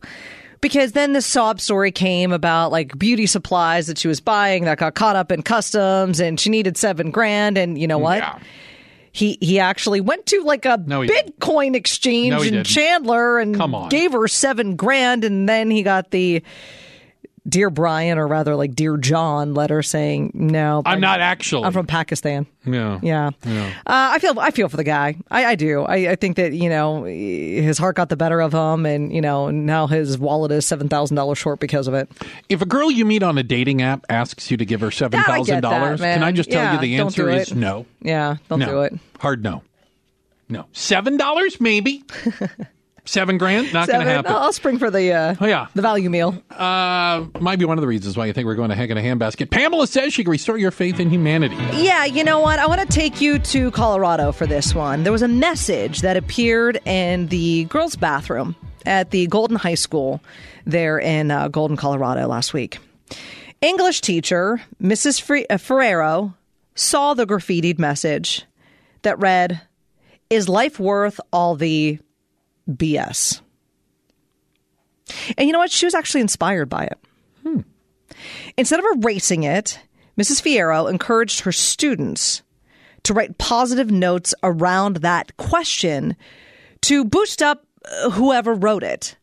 Because 0.62 0.94
then 0.94 1.12
the 1.12 1.22
sob 1.22 1.60
story 1.60 1.92
came 1.92 2.32
about 2.32 2.72
like 2.72 2.98
beauty 2.98 3.26
supplies 3.26 3.88
that 3.88 3.98
she 3.98 4.08
was 4.08 4.22
buying 4.22 4.64
that 4.66 4.78
got 4.78 4.96
caught 4.96 5.18
up 5.18 5.34
in 5.34 5.42
customs, 5.42 6.22
and 6.22 6.40
she 6.40 6.50
needed 6.50 6.78
seven 6.78 7.12
grand. 7.12 7.58
And 7.58 7.78
you 7.78 7.88
know 7.88 7.98
what? 7.98 8.20
Yeah. 8.20 8.40
He 9.12 9.38
he 9.42 9.60
actually 9.60 10.02
went 10.02 10.26
to 10.28 10.44
like 10.44 10.66
a 10.66 10.82
No, 10.86 11.06
didn't. 11.06 11.40
Bitcoin 11.40 11.76
exchange 11.76 12.32
No, 12.32 12.42
in 12.42 12.54
didn't. 12.54 12.66
Chandler 12.66 13.40
and 13.40 13.90
gave 13.90 14.12
her 14.14 14.28
seven 14.28 14.76
grand, 14.76 15.24
and 15.24 15.48
then 15.50 15.72
he 15.72 15.84
got 15.84 16.12
the 16.12 16.44
dear 17.50 17.70
Brian, 17.70 18.18
or 18.18 18.28
rather 18.28 18.56
like 18.56 18.76
dear 18.76 18.96
John, 18.98 19.54
letter 19.54 19.82
saying 19.82 20.32
no. 20.34 20.82
I'm 20.86 21.00
not 21.02 21.20
actually. 21.20 21.64
I'm 21.66 21.74
from 21.74 21.88
Pakistan. 21.88 22.46
Yeah. 22.66 23.00
Yeah, 23.02 23.30
Uh, 23.46 23.72
I 23.88 24.20
feel 24.20 24.40
I 24.40 24.52
feel 24.52 24.70
for 24.70 24.78
the 24.78 24.84
guy. 24.84 25.16
I, 25.32 25.46
I 25.46 25.56
do. 25.56 25.82
I, 25.82 26.12
I 26.12 26.16
think 26.16 26.36
that 26.38 26.54
you 26.54 26.70
know 26.70 27.04
his 27.06 27.78
heart 27.78 27.96
got 27.96 28.10
the 28.10 28.18
better 28.18 28.42
of 28.42 28.54
him, 28.54 28.86
and 28.86 29.12
you 29.14 29.22
know 29.22 29.50
now 29.50 29.88
his 29.88 30.18
wallet 30.18 30.52
is 30.52 30.66
seven 30.66 30.88
thousand 30.90 31.16
dollars 31.16 31.38
short 31.38 31.60
because 31.60 31.88
of 31.88 31.94
it. 31.94 32.10
If 32.50 32.62
a 32.62 32.66
girl 32.66 32.92
you 32.92 33.06
meet 33.06 33.24
on 33.24 33.38
a 33.38 33.44
dating 33.44 33.82
app 33.82 34.06
asks 34.10 34.52
you 34.52 34.58
to 34.58 34.66
give 34.66 34.82
her 34.82 34.92
seven 34.92 35.20
I 35.20 35.24
thousand 35.24 35.46
get 35.46 35.62
that, 35.62 35.62
dollars, 35.80 36.00
can. 36.02 36.22
I 36.24 36.32
just 36.32 36.52
tell 36.52 36.62
Yeah, 36.62 36.74
you 36.76 36.80
the 36.80 36.98
answer 36.98 37.24
do 37.24 37.30
is 37.30 37.56
no. 37.56 37.86
Yeah, 38.02 38.38
don't 38.50 38.60
no. 38.60 38.66
do 38.68 38.82
it. 38.82 38.94
Hard 39.20 39.44
no. 39.44 39.64
No. 40.50 40.66
Seven 40.74 41.18
dollars 41.18 41.60
maybe. 41.62 42.04
Seven 43.10 43.40
grand? 43.40 43.74
Not 43.74 43.88
going 43.88 44.06
to 44.06 44.06
happen. 44.06 44.32
I'll 44.32 44.54
spring 44.54 44.78
for 44.78 44.92
the 44.92 45.12
uh, 45.12 45.36
Oh, 45.42 45.48
yeah. 45.48 45.66
the 45.74 45.82
value 45.82 46.12
meal. 46.12 46.40
Uh, 46.52 47.26
might 47.40 47.58
be 47.58 47.66
one 47.66 47.80
of 47.80 47.82
the 47.82 47.88
reasons 47.88 48.16
why 48.16 48.28
you 48.28 48.34
think 48.34 48.46
we're 48.46 48.54
going 48.54 48.70
to 48.70 48.76
heck 48.76 48.92
in 48.92 49.00
a 49.00 49.02
handbasket. 49.02 49.50
Pamela 49.50 49.88
says 49.88 50.14
she 50.14 50.24
can 50.24 50.30
restore 50.30 50.60
your 50.60 50.70
faith 50.70 51.00
in 51.00 51.10
humanity. 51.10 51.56
Yeah, 51.74 52.06
you 52.06 52.24
know 52.24 52.40
what? 52.40 52.60
I 52.60 52.68
want 52.68 52.82
to 52.82 52.86
take 52.88 53.20
you 53.20 53.40
to 53.40 53.72
Colorado 53.72 54.32
for 54.32 54.46
this 54.46 54.76
one. 54.76 55.02
There 55.02 55.12
was 55.12 55.24
a 55.24 55.28
message 55.28 56.02
that 56.02 56.18
appeared 56.18 56.80
in 56.86 57.30
the 57.30 57.64
girls' 57.66 57.96
bathroom 57.96 58.56
at 58.86 59.10
the 59.10 59.26
Golden 59.26 59.58
High 59.58 59.74
School 59.74 60.22
there 60.68 61.00
in 61.00 61.32
uh, 61.32 61.48
Golden, 61.48 61.78
Colorado 61.78 62.28
last 62.28 62.54
week. 62.54 62.78
English 63.60 64.02
teacher 64.02 64.62
Mrs. 64.80 65.20
Fre- 65.20 65.48
uh, 65.50 65.58
Ferrero 65.58 66.36
saw 66.76 67.16
the 67.16 67.26
graffitied 67.26 67.80
message 67.80 68.46
that 69.02 69.18
read, 69.18 69.62
Is 70.30 70.48
life 70.48 70.80
worth 70.80 71.20
all 71.34 71.56
the 71.56 71.98
BS? 72.70 73.42
And 75.38 75.48
you 75.48 75.54
know 75.54 75.60
what? 75.60 75.72
She 75.72 75.86
was 75.86 75.96
actually 75.96 76.22
inspired 76.22 76.70
by 76.70 76.86
it. 76.86 76.98
Instead 78.58 78.80
of 78.80 78.86
erasing 78.96 79.44
it, 79.44 79.80
Mrs. 80.18 80.42
Fierro 80.42 80.90
encouraged 80.90 81.42
her 81.42 81.52
students 81.52 82.42
to 83.04 83.14
write 83.14 83.38
positive 83.38 83.92
notes 83.92 84.34
around 84.44 84.98
that 84.98 85.36
question 85.38 86.16
to 86.82 87.06
boost 87.06 87.42
up 87.42 87.66
uh, 87.86 88.10
whoever 88.10 88.54
wrote 88.54 88.84
it. 88.84 89.16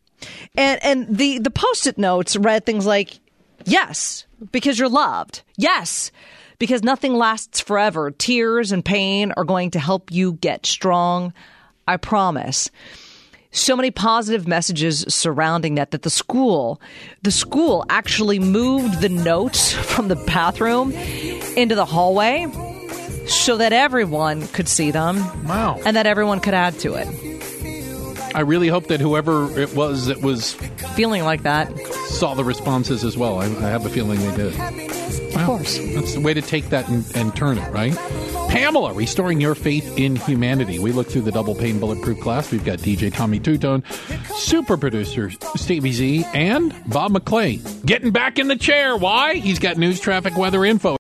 And 0.56 0.82
and 0.82 1.16
the 1.16 1.38
the 1.38 1.50
post-it 1.50 1.98
notes 1.98 2.36
read 2.36 2.64
things 2.64 2.86
like 2.86 3.20
yes, 3.66 4.26
because 4.50 4.78
you're 4.78 4.88
loved. 4.88 5.42
Yes, 5.58 6.10
because 6.58 6.82
nothing 6.82 7.14
lasts 7.14 7.60
forever. 7.60 8.10
Tears 8.10 8.72
and 8.72 8.82
pain 8.82 9.32
are 9.36 9.44
going 9.44 9.72
to 9.72 9.78
help 9.78 10.10
you 10.10 10.32
get 10.32 10.64
strong. 10.64 11.34
I 11.86 11.98
promise 11.98 12.70
so 13.56 13.74
many 13.74 13.90
positive 13.90 14.46
messages 14.46 15.04
surrounding 15.08 15.76
that 15.76 15.90
that 15.90 16.02
the 16.02 16.10
school 16.10 16.80
the 17.22 17.30
school 17.30 17.84
actually 17.88 18.38
moved 18.38 19.00
the 19.00 19.08
notes 19.08 19.72
from 19.72 20.08
the 20.08 20.16
bathroom 20.16 20.92
into 21.56 21.74
the 21.74 21.84
hallway 21.86 22.46
so 23.26 23.56
that 23.56 23.72
everyone 23.72 24.46
could 24.48 24.68
see 24.68 24.90
them 24.90 25.16
Wow. 25.46 25.80
and 25.84 25.96
that 25.96 26.06
everyone 26.06 26.38
could 26.40 26.54
add 26.54 26.78
to 26.80 26.94
it 26.94 27.08
I 28.36 28.40
really 28.40 28.68
hope 28.68 28.88
that 28.88 29.00
whoever 29.00 29.58
it 29.58 29.74
was 29.74 30.06
that 30.06 30.20
was 30.20 30.52
feeling 30.94 31.24
like 31.24 31.42
that 31.44 31.74
saw 32.08 32.34
the 32.34 32.44
responses 32.44 33.02
as 33.02 33.16
well. 33.16 33.38
I, 33.38 33.46
I 33.46 33.70
have 33.70 33.86
a 33.86 33.88
feeling 33.88 34.20
they 34.20 34.36
did. 34.36 34.60
of 35.34 35.46
course 35.46 35.78
That's 35.78 36.12
the 36.12 36.20
way 36.20 36.34
to 36.34 36.42
take 36.42 36.68
that 36.68 36.86
and, 36.90 37.04
and 37.16 37.34
turn 37.34 37.56
it, 37.56 37.72
right? 37.72 37.96
Pamela, 38.50 38.92
restoring 38.92 39.40
your 39.40 39.54
faith 39.54 39.98
in 39.98 40.16
humanity. 40.16 40.78
We 40.78 40.92
look 40.92 41.08
through 41.08 41.22
the 41.22 41.32
double 41.32 41.54
pane 41.54 41.80
bulletproof 41.80 42.20
glass. 42.20 42.50
We've 42.50 42.64
got 42.64 42.78
DJ 42.78 43.12
Tommy 43.12 43.40
Tutone, 43.40 43.84
super 44.34 44.76
producer 44.76 45.30
Stevie 45.56 45.92
Z, 45.92 46.24
and 46.32 46.74
Bob 46.86 47.12
McClay 47.12 47.60
getting 47.86 48.12
back 48.12 48.38
in 48.38 48.48
the 48.48 48.56
chair. 48.56 48.96
Why? 48.96 49.34
He's 49.34 49.58
got 49.58 49.78
news, 49.78 49.98
traffic, 49.98 50.36
weather 50.36 50.64
info. 50.64 50.94